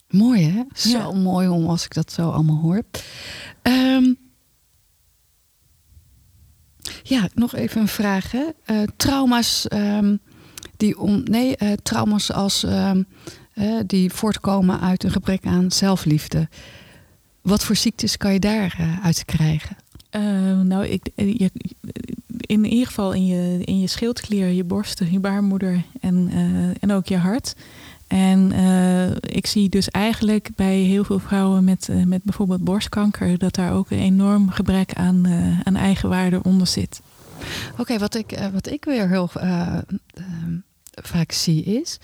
[0.09, 0.63] mooi hè?
[0.75, 1.13] Zo Ja.
[1.13, 2.83] mooi om als ik dat zo allemaal hoor.
[3.63, 4.05] Ehm,
[7.03, 8.31] ja, nog even een vraag.
[8.33, 8.45] Hè?
[8.65, 10.17] Eh, trauma's ehm,
[10.77, 13.03] die om, nee, trauma's als ehm,
[13.87, 16.49] die voortkomen uit een gebrek aan zelfliefde.
[17.45, 19.77] Wat voor ziektes kan je daar eh, uit krijgen?
[20.11, 21.51] Eh, nou, ik, eh, je,
[22.37, 26.31] in ieder geval in je, in je schildklier, je borsten, je baarmoeder en,
[26.81, 27.55] en ook je hart.
[28.07, 28.53] En
[29.21, 33.39] ik zie dus eigenlijk bij heel veel vrouwen met, met bijvoorbeeld borstkanker...
[33.39, 35.27] dat daar ook een enorm gebrek aan,
[35.65, 37.01] aan eigenwaarde onder zit.
[37.79, 39.31] Oké, wat, ik, wat ik weer heel
[41.03, 41.99] vaak zie is.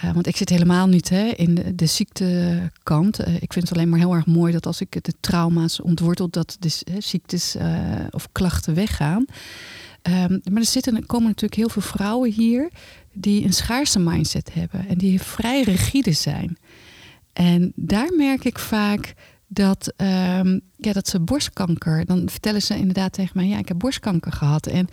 [0.00, 3.18] Eh, want ik zit helemaal niet hè, in de, ziektekant.
[3.18, 6.30] Eh, ik vind het alleen maar heel erg mooi dat als ik de trauma's ontwortel,
[6.30, 7.70] dat de hè, ziektes eh,
[8.10, 9.24] of klachten weggaan.
[10.02, 12.70] Ehm, maar er zitten, er komen natuurlijk heel veel vrouwen hier
[13.12, 16.58] die een schaarse mindset hebben en die vrij rigide zijn.
[17.32, 19.14] En daar merk ik vaak
[19.46, 22.04] dat, ehm, ja, dat ze borstkanker.
[22.04, 24.66] Dan vertellen ze inderdaad tegen mij: ja, ik heb borstkanker gehad.
[24.66, 24.88] En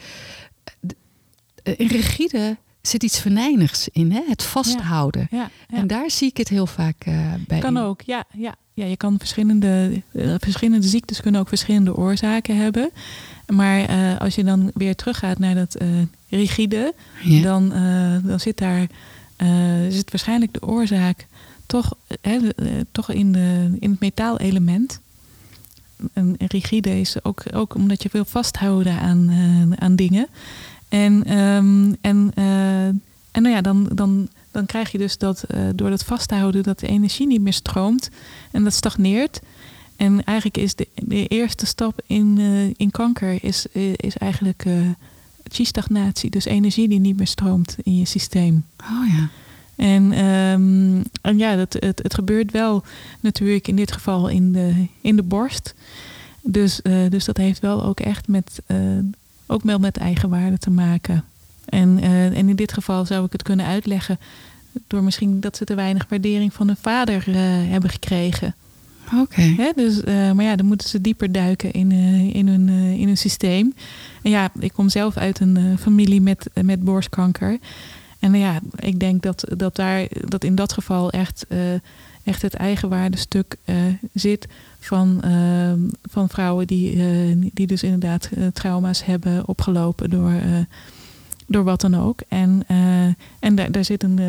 [1.64, 4.22] in rigide zit iets venijnigs in, hè?
[4.28, 5.28] het vasthouden.
[5.32, 5.78] Ja, ja.
[5.78, 7.60] En daar zie ik het heel vaak eh, bij.
[7.60, 8.24] Kan ook, ja.
[8.34, 8.56] ja.
[8.74, 12.90] ja je kan verschillende, eh, verschillende ziektes kunnen ook verschillende oorzaken hebben.
[13.48, 15.78] Maar eh, als je dan weer teruggaat naar dat
[16.30, 16.94] rigide,
[17.42, 17.70] dan,
[18.24, 18.88] dan zit daar
[19.90, 21.28] zit waarschijnlijk de oorzaak
[21.66, 22.40] toch, hè,
[22.92, 25.00] toch in, de, in het metaalelement.
[26.14, 29.32] en rigide is ook, ook omdat je wil vasthouden aan,
[29.80, 30.28] aan dingen.
[30.96, 32.88] En, ehm, en, eh,
[33.32, 36.80] en nou ja, dan, dan, dan krijg je dus dat eh, door dat vasthouden dat
[36.80, 38.10] de energie niet meer stroomt
[38.52, 39.40] en dat stagneert.
[39.96, 43.66] En eigenlijk is de, de eerste stap in, eh, in kanker is,
[43.96, 44.66] is eigenlijk
[45.44, 46.30] chi-stagnatie.
[46.30, 48.66] Dus energie die niet meer stroomt in je systeem.
[48.80, 49.30] Oh ja.
[49.76, 52.84] En, ehm, en ja, dat, het, het gebeurt wel
[53.20, 55.74] natuurlijk in dit geval in de, in de borst.
[56.42, 56.80] Dus,
[57.10, 58.62] dus dat heeft wel ook echt met,
[59.46, 61.24] ook wel met eigenwaarde te maken.
[61.66, 64.20] En, eh, en in dit geval zou ik het kunnen uitleggen
[64.88, 67.36] door misschien dat ze te weinig waardering van hun vader eh,
[67.70, 68.56] hebben gekregen.
[69.22, 69.72] Oké.
[69.76, 71.92] Dus, eh, maar ja, dan moeten ze dieper duiken in,
[72.32, 73.74] in, hun, in hun systeem.
[74.22, 77.58] En ja, ik kom zelf uit een familie met, met borstkanker.
[78.20, 81.46] En ja, ik denk dat, dat, daar, dat in dat geval echt,
[82.24, 83.56] echt het eigenwaardestuk
[84.14, 84.48] zit
[84.86, 85.72] van, eh,
[86.04, 90.58] van vrouwen die, eh, die dus inderdaad eh, trauma's hebben opgelopen door, eh,
[91.48, 92.20] door wat dan ook.
[92.28, 92.64] En,
[93.40, 94.20] en daar, daar zit een.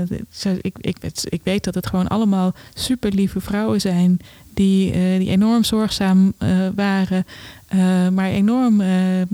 [0.61, 4.19] ik, ik, weet- ik weet dat het gewoon allemaal super lieve vrouwen zijn.
[4.55, 6.33] Die, die enorm zorgzaam
[6.75, 7.25] waren.
[8.15, 8.83] maar enorm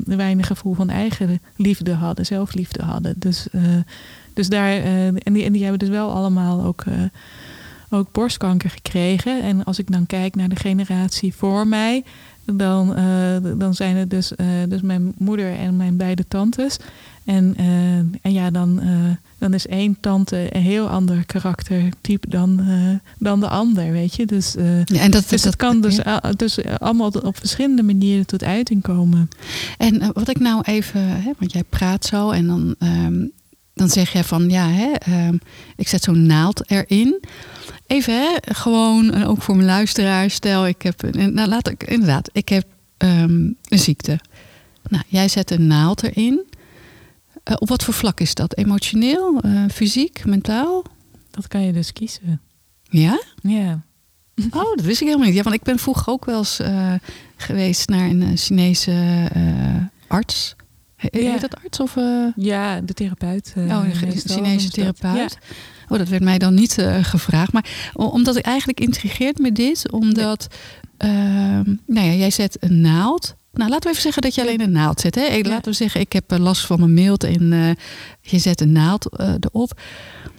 [0.04, 3.14] weinig gevoel van eigen liefde hadden, zelfliefde hadden.
[3.18, 3.46] Dus,
[4.34, 4.70] dus daar.
[5.22, 6.84] en, die, en die hebben dus wel allemaal ook.
[7.93, 9.43] Ook borstkanker gekregen.
[9.43, 12.05] En als ik dan kijk naar de generatie voor mij,
[12.45, 16.76] dan, eh, dan zijn het dus, eh, dus mijn moeder en mijn beide tantes.
[17.24, 18.80] En, eh, en ja, dan,
[19.38, 22.61] dan is één tante een heel ander karaktertype dan,
[23.18, 24.26] dan de ander, weet je.
[24.26, 28.43] Dus, Ja, en dat, dus dat kan dus, al- dus allemaal op verschillende manieren tot
[28.45, 29.28] uiting komen.
[29.78, 33.26] En wat ik nou even, hè, want jij praat zo en dan, ehm,
[33.74, 35.36] dan zeg jij van ja, hè, ehm,
[35.76, 37.20] ik zet zo'n naald erin.
[37.87, 41.83] Even, hè, gewoon en ook voor mijn luisteraars, stel ik heb, een, nou laat ik
[41.85, 42.66] inderdaad, ik heb
[42.97, 43.33] ehm,
[43.68, 44.18] een ziekte.
[44.89, 46.45] Nou, jij zet een naald erin.
[47.43, 48.57] Eh, op wat voor vlak is dat?
[48.57, 50.85] Emotioneel, eh, fysiek, mentaal?
[51.30, 52.41] Dat kan je dus kiezen.
[52.83, 53.22] Ja?
[53.43, 53.80] Ja.
[54.51, 55.37] Oh, dat wist ik helemaal niet.
[55.37, 56.93] Ja, want ik ben vroeger ook wel eens eh,
[57.37, 59.28] geweest naar een Chinese
[60.07, 60.57] arts.
[60.97, 61.30] He- Ja.
[61.30, 61.95] Heet dat arts of?
[62.37, 63.53] Ja, de therapeut.
[63.57, 65.14] oh, een Chinese therapeut.
[65.14, 65.28] Ja.
[65.89, 67.53] Oh, dat werd mij dan niet eh, gevraagd.
[67.53, 70.47] Maar omdat ik eigenlijk intrigeert me dit, omdat,
[70.97, 73.35] ehm, nou ja, jij zet een naald.
[73.53, 75.14] Nou, laten we even zeggen dat je alleen een naald zet.
[75.14, 75.24] Hè?
[75.24, 75.49] Ja.
[75.49, 77.70] Laten we zeggen, ik heb eh, last van mijn mild en eh,
[78.20, 79.09] je zet een naald
[79.41, 79.80] erop.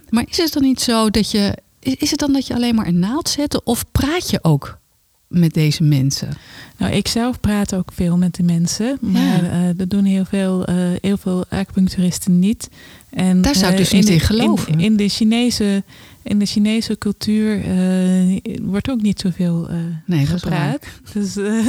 [0.09, 2.75] Maar is het dan niet zo dat je, is, is het dan dat je alleen
[2.75, 4.81] maar een naald zet, of praat je ook
[5.33, 6.29] met deze mensen?
[6.77, 9.51] Nou, ik zelf praat ook veel met de mensen, maar Ja.
[9.51, 12.69] eh, dat doen heel veel, eh, heel veel acupuncturisten niet.
[13.09, 14.73] En, Daar zou ik eh, dus niet de- in geloven.
[14.73, 15.83] In, in de Chinese,
[16.23, 19.69] in de Chinese cultuur eh, wordt ook niet zoveel
[20.05, 20.85] Nee, is gepraat.
[21.13, 21.67] Dus, eh,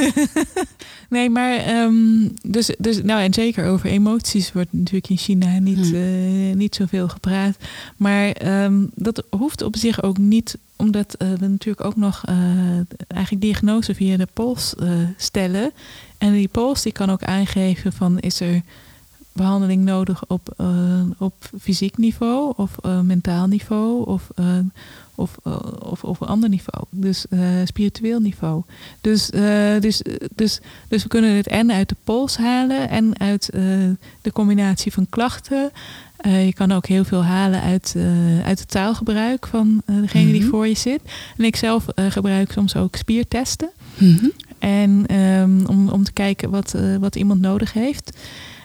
[1.09, 5.91] nee, maar ehm, dus, dus, nou en zeker over emoties wordt natuurlijk in China niet,
[5.91, 6.57] Hmm.
[6.57, 7.57] niet zoveel gepraat.
[7.97, 12.25] Maar ehm, dat hoeft op zich ook niet, omdat we natuurlijk ook nog
[13.07, 14.75] eigenlijk diagnose via de pols
[15.17, 15.73] stellen.
[16.19, 18.63] En die pols die kan ook aangeven van is er
[19.35, 24.59] behandeling nodig op, eh, op fysiek niveau of eh, mentaal niveau of, eh,
[25.15, 25.37] of,
[25.79, 26.85] of, of een ander niveau.
[26.91, 27.27] Dus
[27.65, 28.63] spiritueel niveau.
[29.01, 29.31] Dus,
[29.81, 30.03] dus,
[30.35, 33.49] dus, dus we kunnen het en uit de pols halen en uit
[34.23, 35.71] de combinatie van klachten.
[36.23, 37.95] Je kan ook heel veel halen uit,
[38.45, 40.51] uit het taalgebruik van degene die Mhm.
[40.51, 41.01] voor je zit.
[41.37, 43.71] En ik zelf gebruik soms ook spiertesten.
[43.99, 44.29] Mhm.
[44.59, 48.17] En ehm, om, om te kijken wat, wat iemand nodig heeft.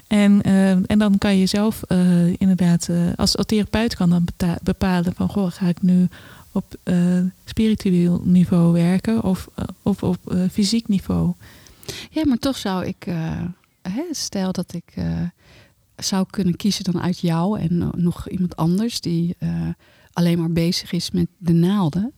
[0.10, 4.28] En, eh, en dan kan je zelf eh, inderdaad, eh, als, als therapeut kan dan
[4.64, 6.08] bepalen van goh, ga ik nu
[6.52, 6.76] op
[7.46, 9.50] spiritueel niveau werken of,
[9.82, 11.34] of op fysiek niveau.
[12.10, 13.04] Ja, maar toch zou ik,
[13.82, 14.94] hè, stel dat ik
[15.96, 19.38] zou kunnen kiezen dan uit jou en no- nog iemand anders die
[20.14, 22.14] alleen maar bezig is met de naalden,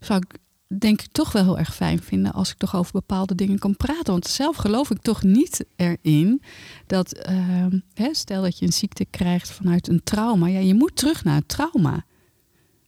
[0.00, 0.38] zou ik
[0.76, 3.76] denk ik toch wel heel erg fijn vinden als ik toch over bepaalde dingen kan
[3.76, 4.12] praten.
[4.12, 6.42] Want zelf geloof ik toch niet erin
[6.86, 10.96] dat, ehm, hè, stel dat je een ziekte krijgt vanuit een trauma, ja, je moet
[10.96, 12.04] terug naar het trauma.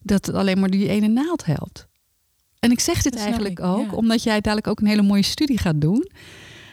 [0.03, 1.89] Dat het alleen maar die ene naald helpt.
[2.59, 3.97] En ik zeg dit Dat eigenlijk ik, ook ja.
[3.97, 6.11] omdat jij dadelijk ook een hele mooie studie gaat doen.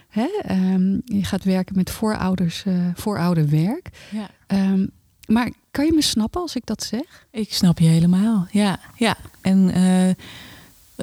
[0.07, 0.27] Hè?
[0.41, 3.89] ehm, je gaat werken met voorouders, eh voorouderwerk.
[4.11, 4.29] Ja.
[4.47, 4.87] Ehm,
[5.25, 7.27] maar kan je me snappen als ik dat zeg?
[7.31, 8.79] Ik snap je helemaal, ja.
[8.95, 9.17] ja.
[9.41, 10.09] En eh,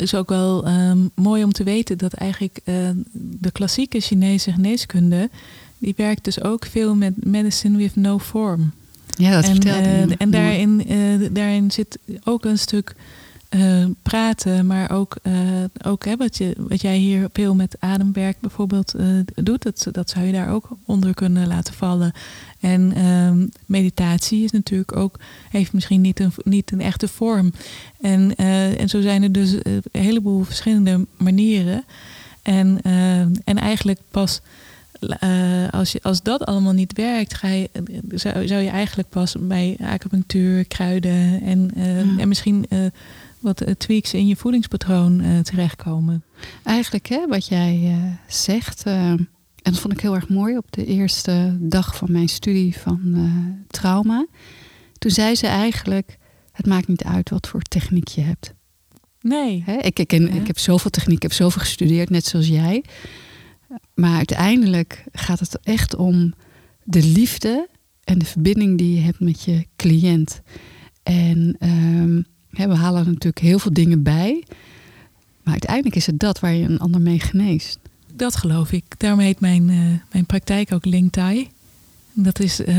[0.03, 2.75] is ook wel ehm, mooi om te weten dat eigenlijk eh,
[3.13, 5.31] de klassieke Chinese geneeskunde,
[5.79, 8.73] die werkt dus ook veel met medicine with no form.
[9.07, 12.95] Ja, dat en, vertelde eh, en daarin, eh, daarin zit ook een stuk
[13.55, 15.33] eh, praten, maar ook, eh,
[15.83, 20.11] ook hè, wat, je, wat jij hier veel met ademwerk bijvoorbeeld eh, doet, dat, dat
[20.11, 22.13] zou je daar ook onder kunnen laten vallen.
[22.61, 25.19] En ehm, meditatie is natuurlijk ook,
[25.51, 27.53] heeft misschien niet een, niet een echte vorm.
[28.01, 28.37] En,
[28.77, 31.85] en zo zijn er dus een heleboel verschillende manieren.
[32.43, 32.83] En,
[33.45, 34.41] en eigenlijk pas
[35.71, 37.71] als, je, als dat allemaal niet werkt, ga je,
[38.09, 42.19] zou, zou je eigenlijk pas bij acupunctuur, kruiden en, Ja.
[42.19, 42.67] en misschien
[43.45, 46.25] wat eh, tweaks in je voedingspatroon eh, terechtkomen.
[46.63, 49.29] Eigenlijk, hè, wat jij eh, zegt, en
[49.73, 53.27] dat vond ik heel erg mooi op de eerste dag van mijn studie van
[53.69, 54.27] trauma.
[54.99, 56.19] Toen zei ze eigenlijk:
[56.53, 58.55] Het maakt niet uit wat voor techniek je hebt.
[59.21, 59.63] Nee.
[59.67, 60.29] Hè, ik, ik, Ja.
[60.29, 62.85] ik heb zoveel techniek, ik heb zoveel gestudeerd, net zoals jij.
[63.95, 66.35] Maar uiteindelijk gaat het echt om
[66.83, 67.69] de liefde
[68.05, 70.41] en de verbinding die je hebt met je cliënt.
[71.03, 72.23] En ehm,
[72.57, 74.45] we halen natuurlijk heel veel dingen bij.
[75.43, 77.79] Maar uiteindelijk is het dat waar je een ander mee geneest.
[78.13, 78.85] Dat geloof ik.
[78.97, 79.77] Daarom heet mijn, eh,
[80.13, 81.49] mijn praktijk ook Lingtai.
[82.13, 82.77] Dat is, eh,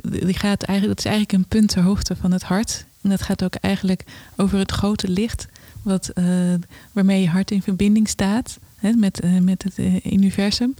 [0.00, 2.84] die gaat eigenlijk, dat is eigenlijk een punt ter hoogte van het hart.
[3.02, 4.04] En dat gaat ook eigenlijk
[4.36, 5.48] over het grote licht
[5.82, 6.24] wat, eh,
[6.92, 10.74] waarmee je hart in verbinding staat hè, met, met het universum.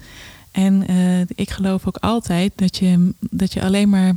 [0.51, 0.87] En
[1.35, 4.17] ik geloof ook altijd dat je, dat je alleen maar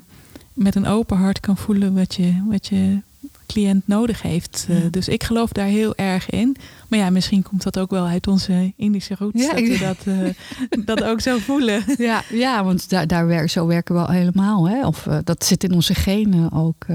[0.54, 3.00] met een open hart kan voelen wat je, wat je
[3.48, 4.66] cliënt nodig heeft.
[4.70, 6.56] Eh, dus ik geloof daar heel erg in.
[6.88, 9.42] Maar ja, misschien komt dat ook wel uit onze Indische roots.
[9.44, 11.84] Ja, dat we dat, eh, dat ook zo voelen.
[11.98, 14.70] Ja, ja want daar, daar wer- zo werken we al helemaal.
[14.70, 14.86] Hè?
[14.86, 16.86] Of eh, dat zit in onze genen ook.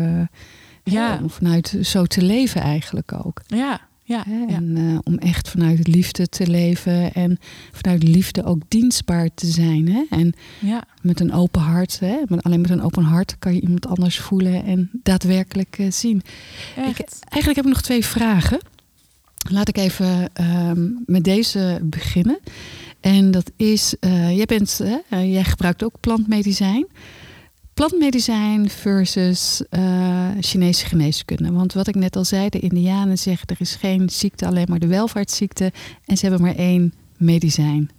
[0.85, 1.19] Ja.
[1.23, 3.41] Om vanuit zo te leven eigenlijk ook.
[3.47, 4.27] Ja, ja.
[4.49, 7.39] En eh, om echt vanuit liefde te leven en
[7.73, 9.89] vanuit liefde ook dienstbaar te zijn.
[9.89, 10.05] Hè?
[10.11, 10.85] En ja.
[11.03, 12.17] met een open hart, hè?
[12.27, 16.23] Met, alleen met een open hart kan je iemand anders voelen en daadwerkelijk eh, zien.
[16.77, 18.59] Ik, eigenlijk heb ik nog twee vragen.
[19.51, 22.39] Laat ik even ehm, met deze beginnen.
[23.01, 26.87] En dat is, eh, jij, bent, jij gebruikt ook plantmedicijn.
[27.75, 31.53] Plantmedicijn versus eh, Chinese geneeskunde.
[31.53, 34.79] Want wat ik net al zei, de Indianen zeggen er is geen ziekte, alleen maar
[34.79, 35.73] de welvaartsziekte.
[36.05, 37.91] En ze hebben maar één medicijn.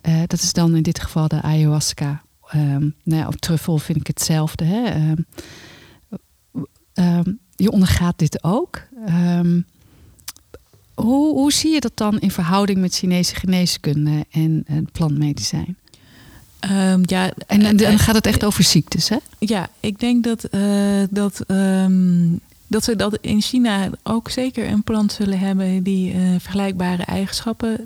[0.00, 2.22] Eh, dat is dan in dit geval de ayahuasca.
[2.46, 4.64] Ehm nou ja, op truffel vind ik hetzelfde.
[4.64, 4.84] Hè?
[4.84, 5.22] Ehm,
[6.92, 8.82] ehm, je ondergaat dit ook.
[10.94, 15.76] Hoe, hoe zie je dat dan in verhouding met Chinese geneeskunde en plantmedicijn?
[16.66, 19.16] Ehm, ja, En, en dan eh, gaat het echt over ziektes, hè?
[19.38, 20.60] Ja, ik denk dat, eh,
[21.10, 22.26] dat, ehm,
[22.66, 27.84] dat ze dat in China ook zeker een plant zullen hebben die eh, vergelijkbare eigenschappen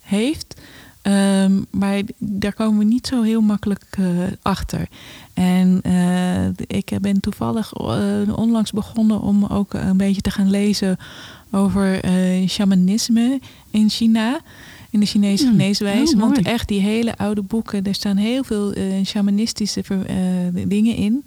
[0.00, 0.54] heeft.
[1.02, 4.04] Ehm, maar daar komen we niet zo heel makkelijk eh,
[4.42, 4.86] achter.
[5.34, 6.46] En eh,
[6.78, 10.96] ik ben toevallig eh, onlangs begonnen om ook een beetje te gaan lezen
[11.50, 13.40] over eh, shamanisme
[13.70, 14.40] in China.
[14.92, 16.14] In de Chinese geneeswijze.
[16.14, 16.46] oh, want mooi.
[16.54, 20.16] echt die hele oude boeken, daar staan heel veel eh, shamanistische ver- eh,
[20.66, 21.22] dingen in.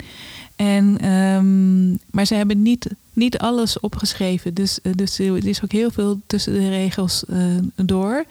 [0.56, 4.54] En, ehm, maar ze hebben niet, niet alles opgeschreven.
[4.54, 7.24] Dus, eh, dus er is ook heel veel tussen de regels
[7.76, 8.26] door.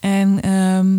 [0.00, 0.98] En ehm,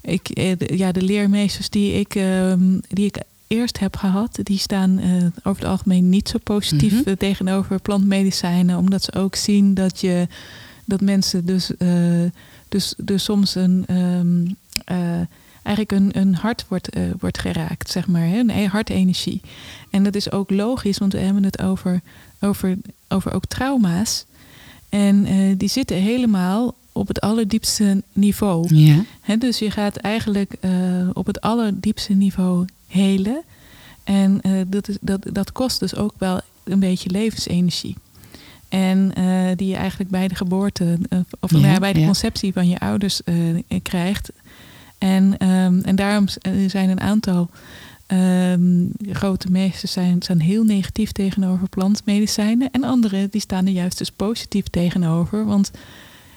[0.00, 3.16] ik, de- ja, de leermeesters die ik, ehm, die ik
[3.46, 5.00] eerst heb gehad, die staan
[5.42, 7.14] over het algemeen niet zo positief Mhm.
[7.16, 8.78] tegenover plantmedicijnen.
[8.78, 10.26] Omdat ze ook zien dat je
[10.84, 11.70] dat mensen dus,
[12.74, 13.84] dus, dus soms een
[14.84, 15.20] eh,
[15.62, 18.38] eigenlijk een, een hart wordt, eh, wordt geraakt, zeg maar, hè?
[18.38, 19.40] een hartenergie.
[19.90, 22.00] En dat is ook logisch, want we hebben het over,
[22.40, 22.76] over,
[23.08, 24.24] over ook trauma's.
[24.88, 28.74] En eh, die zitten helemaal op het allerdiepste niveau.
[28.74, 29.04] Ja.
[29.20, 30.54] Hè, dus je gaat eigenlijk
[31.12, 33.42] op het allerdiepste niveau helen.
[34.04, 37.96] En dat, is, dat, dat kost dus ook wel een beetje levensenergie.
[38.74, 41.98] En eh, die je eigenlijk bij de geboorte, eh, of Ja, nou ja, bij de
[41.98, 42.04] ja.
[42.04, 43.34] conceptie van je ouders eh,
[43.82, 44.32] krijgt.
[44.98, 46.26] En, ehm, en daarom
[46.66, 47.50] zijn een aantal
[48.06, 52.68] ehm, grote meesters zijn, zijn heel negatief tegenover plantmedicijnen.
[52.70, 55.44] En anderen die staan er juist dus positief tegenover.
[55.44, 55.70] Want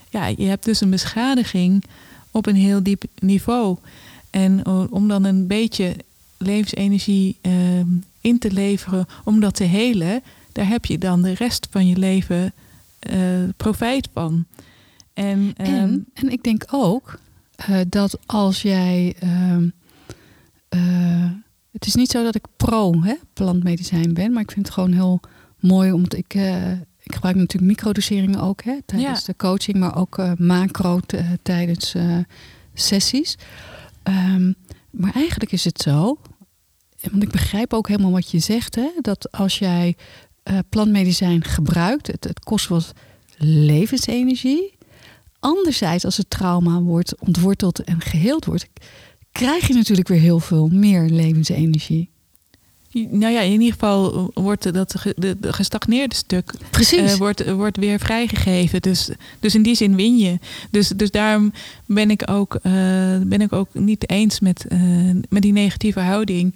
[0.09, 1.83] ja, je hebt dus een beschadiging
[2.31, 3.77] op een heel diep niveau.
[4.29, 5.95] En om dan een beetje
[6.37, 7.87] levensenergie ehm,
[8.21, 10.23] in te leveren om dat te helen,
[10.57, 12.53] daar heb je dan de rest van je leven
[12.99, 13.19] eh,
[13.57, 14.45] profijt van.
[15.13, 17.19] En, ehm, En, en ik denk ook
[17.55, 19.15] eh, dat als jij.
[19.19, 19.69] ehm,
[20.69, 21.31] eh,
[21.71, 24.91] het is niet zo dat ik pro hè, plantmedicijn ben, maar ik vind het gewoon
[24.93, 25.19] heel
[25.59, 25.91] mooi.
[25.91, 26.33] Omdat ik,
[27.03, 29.25] ik gebruik natuurlijk microdoseringen ook hè, tijdens Ja.
[29.25, 30.99] de coaching, maar ook macro
[31.43, 31.95] tijdens
[32.73, 33.37] sessies.
[34.03, 34.51] Ehm,
[34.91, 36.17] maar eigenlijk is het zo,
[37.11, 39.95] want ik begrijp ook helemaal wat je zegt, hè, dat als jij
[40.47, 42.07] eh, plantmedicijn gebruikt.
[42.07, 42.93] Het, het kost wat
[43.37, 44.73] levensenergie.
[45.39, 48.67] Anderzijds, als het trauma wordt ontworteld en geheeld wordt,
[49.31, 52.09] krijg je natuurlijk weer heel veel meer levensenergie.
[52.91, 57.11] Nou ja, in ieder geval wordt dat ge- de, de gestagneerde stuk Precies.
[57.11, 58.81] eh, wordt, wordt weer vrijgegeven.
[58.81, 60.39] Dus, dus in die zin win je.
[60.71, 61.51] Dus, dus daarom
[61.85, 62.71] ben ik ook, eh,
[63.23, 64.65] ben ik ook niet eens met,
[65.29, 66.53] met die negatieve houding.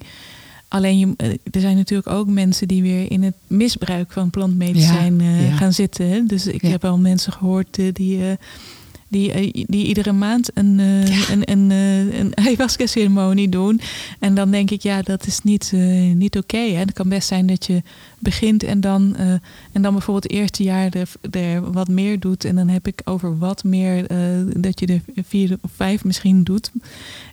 [0.72, 5.20] Alleen je, eh, er zijn natuurlijk ook mensen die weer in het misbruik van plantmedicijn
[5.20, 5.56] Ja, eh, ja.
[5.56, 6.26] gaan zitten.
[6.26, 6.68] Dus ik Ja.
[6.68, 8.20] heb wel mensen gehoord eh, die,
[9.08, 9.32] die,
[9.66, 13.80] die iedere maand een, een, een, een ayahuasca-ceremonie doen.
[14.18, 15.72] En dan denk ik, ja, dat is niet,
[16.14, 16.56] niet oké.
[16.58, 16.76] hè.
[16.78, 17.82] het kan best zijn dat je
[18.18, 19.16] begint en dan,
[19.72, 21.08] en dan bijvoorbeeld het eerste jaar er,
[21.40, 22.44] er wat meer doet.
[22.44, 24.06] En dan heb ik over wat meer
[24.56, 26.70] dat je er vier of vijf misschien doet.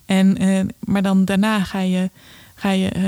[0.06, 0.38] En,
[0.80, 2.10] maar dan daarna ga je,
[2.60, 3.04] ga je eh,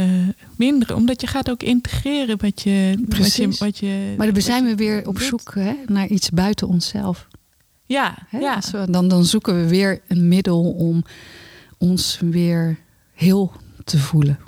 [0.58, 2.93] minderen, omdat je gaat ook integreren wat je.
[2.99, 3.60] Wat je, Precies.
[3.60, 7.28] wat je maar dan zijn we weer op zoek hè, naar iets buiten onszelf.
[7.86, 8.38] Ja, Hè?
[8.39, 8.60] ja.
[8.72, 11.04] We- dan, dan zoeken we weer een middel om
[11.78, 12.78] ons weer
[13.14, 13.52] heel
[13.84, 14.39] te voelen.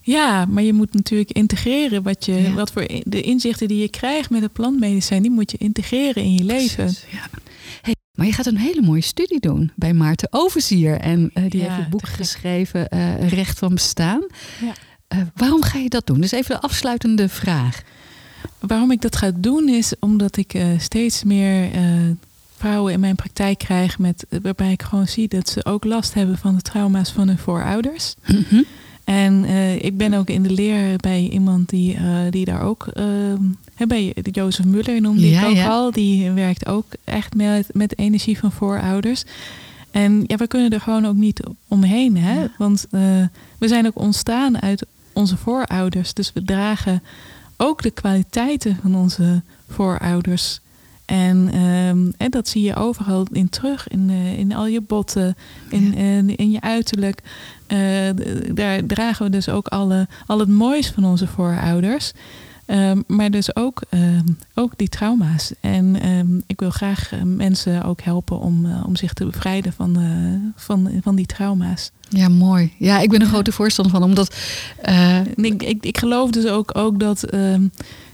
[0.00, 2.52] Ja, maar je moet natuurlijk integreren wat je, Ja.
[2.52, 6.34] wat voor de inzichten die je krijgt met het plantmedicijn, die moet je integreren in
[6.34, 6.84] je leven.
[6.84, 7.28] Precies, ja.
[7.82, 10.98] Hey, maar je gaat een hele mooie studie doen bij Maarten Overzier.
[10.98, 14.26] En eh, die Ja, heeft het boek geschreven, eh, Recht van Bestaan.
[14.60, 14.72] Ja.
[15.08, 16.20] Eh, waarom ga je dat doen?
[16.20, 17.82] Dus even de afsluitende vraag.
[18.58, 21.70] Waarom ik dat ga doen is omdat ik steeds meer
[22.56, 26.38] vrouwen in mijn praktijk krijg met, waarbij ik gewoon zie dat ze ook last hebben
[26.38, 28.14] van de trauma's van hun voorouders.
[28.26, 28.62] Mhm.
[29.04, 29.44] En
[29.84, 31.96] ik ben ook in de leer bij iemand die,
[32.30, 33.04] die daar ook, eh,
[34.30, 35.68] Jozef Muller noemde Ja, ik ook ja.
[35.68, 39.24] al, die werkt ook echt met, met energie van voorouders.
[39.90, 42.40] En ja, we kunnen er gewoon ook niet omheen, hè?
[42.40, 42.48] Ja.
[42.58, 43.00] want eh,
[43.58, 46.14] we zijn ook ontstaan uit onze voorouders.
[46.14, 47.02] Dus we dragen
[47.56, 50.60] ook de kwaliteiten van onze voorouders.
[51.04, 55.36] En, ehm, en dat zie je overal in terug, in, eh, in al je botten,
[55.68, 57.22] in, in, in je uiterlijk.
[57.66, 57.78] Eh,
[58.54, 62.12] daar dragen we dus ook alle, al het moois van onze voorouders.
[62.70, 65.52] Ehm, maar dus ook, ehm, ook die trauma's.
[65.60, 69.72] En ehm, ik wil graag eh, mensen ook helpen om, eh, om zich te bevrijden
[69.72, 71.90] van, eh, van, van die trauma's.
[72.08, 72.72] Ja, mooi.
[72.78, 74.36] Ja, ik ben een grote voorstander van, omdat...
[75.34, 77.24] ik, ik, ik geloof dus ook, ook dat,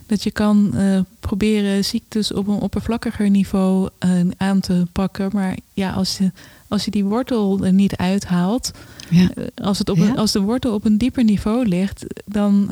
[0.07, 0.75] dat je kan
[1.21, 3.89] proberen ziektes op een oppervlakkiger niveau
[4.37, 5.31] aan te pakken.
[5.33, 6.31] Maar ja, als je,
[6.69, 8.71] als je die wortel er niet uithaalt,
[9.11, 9.29] ja.
[9.55, 10.15] als, het op Ja.
[10.15, 12.67] als de wortel op een dieper niveau ligt, dan,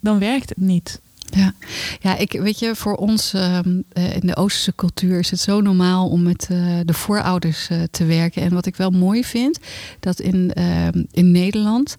[0.00, 1.00] dan werkt het niet.
[1.30, 1.52] Ja,
[2.00, 5.60] ja ik, weet je, voor ons ehm, eh, in de Oosterse cultuur is het zo
[5.60, 8.42] normaal om met eh, de voorouders eh, te werken.
[8.42, 9.58] En wat ik wel mooi vind,
[10.00, 11.96] dat in, ehm, in Nederland.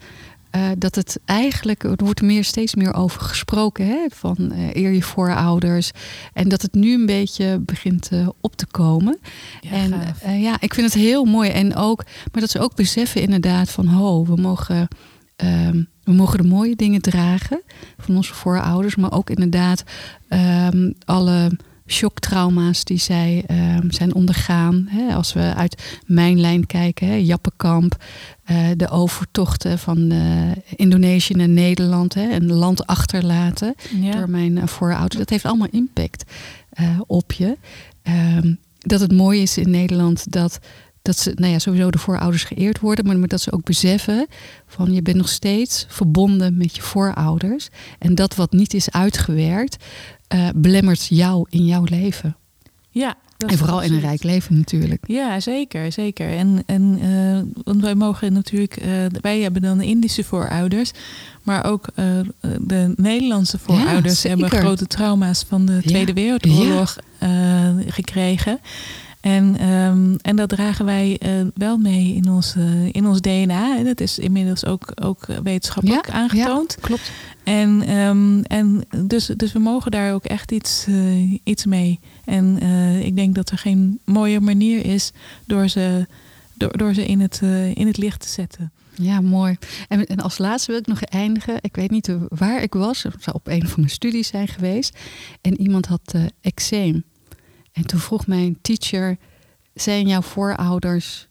[0.78, 5.92] dat het eigenlijk, er wordt meer, steeds meer over gesproken, hè, van eer je voorouders.
[6.34, 8.10] En dat het nu een beetje begint
[8.42, 9.20] op te komen.
[9.72, 11.50] en eh, ja, ik vind het heel mooi.
[11.50, 14.88] En ook, maar dat ze ook beseffen inderdaad van, ho, we mogen,
[15.36, 17.62] ehm, we mogen de mooie dingen dragen
[17.97, 19.84] van onze voorouders, maar ook inderdaad
[20.28, 21.52] ehm, alle
[21.91, 24.86] shocktrauma's die zij ehm, zijn ondergaan.
[24.89, 28.04] Hè, als we uit mijn lijn kijken, hè, Jappenkamp,
[28.43, 34.12] eh, de overtochten van eh, Indonesië naar Nederland, hè, een land achterlaten ja.
[34.12, 35.18] door mijn eh, voorouders.
[35.18, 36.24] Dat heeft allemaal impact
[37.08, 37.58] op je.
[38.02, 40.60] Ehm, dat het mooi is in Nederland dat,
[41.02, 44.28] dat ze, nou ja, sowieso de voorouders geëerd worden, maar dat ze ook beseffen
[44.68, 47.70] van je bent nog steeds verbonden met je voorouders.
[47.99, 49.84] En dat wat niet is uitgewerkt,
[50.28, 52.36] eh, belemmert jou in jouw leven.
[52.89, 55.04] ja, En vooral in een rijk leven natuurlijk.
[55.08, 56.30] Ja, zeker, zeker.
[56.38, 58.89] En, en eh, want wij mogen natuurlijk, eh,
[59.22, 60.91] wij hebben dan de Indische voorouders,
[61.43, 61.88] maar ook
[62.62, 66.97] de Nederlandse voorouders Ja, hebben grote trauma's van de Ja, Tweede Wereldoorlog
[67.88, 68.60] gekregen.
[69.22, 73.78] En, ehm, en dat dragen wij eh, wel mee in ons, eh, in ons DNA.
[73.78, 76.78] En dat is inmiddels ook, ook wetenschappelijk Ja, aangetoond.
[76.80, 77.11] Klopt.
[77.43, 81.99] En, ehm, en dus, dus we mogen daar ook echt iets, eh, iets mee.
[82.26, 82.57] En
[83.03, 85.11] ik denk dat er geen mooie manier is
[85.45, 86.07] door ze,
[86.53, 87.41] door, door ze in, het,
[87.74, 88.72] in het licht te zetten.
[88.95, 89.57] Ja, mooi.
[89.88, 91.57] En, en als laatste wil ik nog eindigen.
[91.61, 93.03] Ik weet niet waar ik was.
[93.03, 94.97] Het zou op een van mijn studies zijn geweest.
[95.41, 97.03] En iemand had eczeem.
[97.72, 99.17] En toen vroeg mijn teacher...
[99.74, 101.28] zijn jouw voorouders...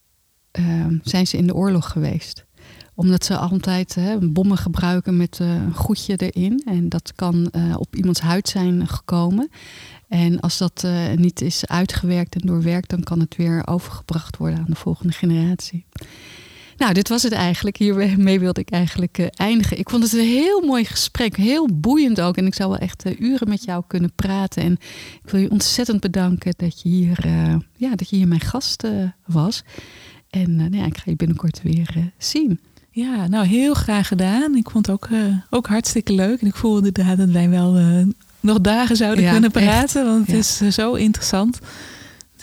[0.50, 2.44] ehm, zijn ze in de oorlog geweest?
[2.94, 6.62] Omdat ze altijd hè, bommen gebruiken met eh, een goedje erin.
[6.64, 9.50] En dat kan eh, op iemands huid zijn gekomen.
[10.08, 12.90] En als dat eh, niet is uitgewerkt en doorwerkt...
[12.90, 15.84] dan kan het weer overgebracht worden aan de volgende generatie.
[16.80, 17.76] Nou, dit was het eigenlijk.
[17.76, 19.78] Hiermee wilde ik eigenlijk uh, eindigen.
[19.78, 21.36] Ik vond het een heel mooi gesprek.
[21.36, 22.36] Heel boeiend ook.
[22.36, 24.62] En ik zou wel echt uh, uren met jou kunnen praten.
[24.62, 24.72] En
[25.24, 28.84] ik wil je ontzettend bedanken dat je hier, uh, ja, dat je hier mijn gast
[29.26, 29.62] was.
[30.30, 32.60] En nou ja, ik ga je binnenkort weer zien.
[32.90, 34.56] Ja, nou heel graag gedaan.
[34.56, 35.08] Ik vond het ook,
[35.50, 36.40] ook hartstikke leuk.
[36.40, 38.04] En ik voelde inderdaad dat wij wel
[38.40, 40.00] nog dagen zouden ja, kunnen praten.
[40.00, 40.10] Echt.
[40.10, 40.66] Want het ja.
[40.66, 41.58] is zo interessant.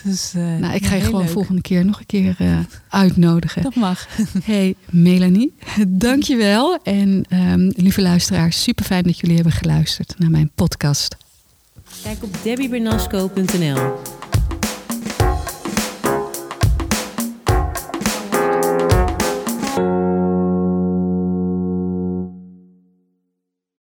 [0.08, 1.30] Dus, uh, nou, ik ga je gewoon leuk.
[1.30, 3.62] volgende keer nog een keer uh, uitnodigen.
[3.62, 4.06] Dat mag.
[4.44, 5.54] Hey Melanie,
[5.88, 6.78] dankjewel.
[6.82, 11.16] En um, lieve luisteraars, super fijn dat jullie hebben geluisterd naar mijn podcast.
[12.02, 14.17] Kijk op debbiebernasco.nl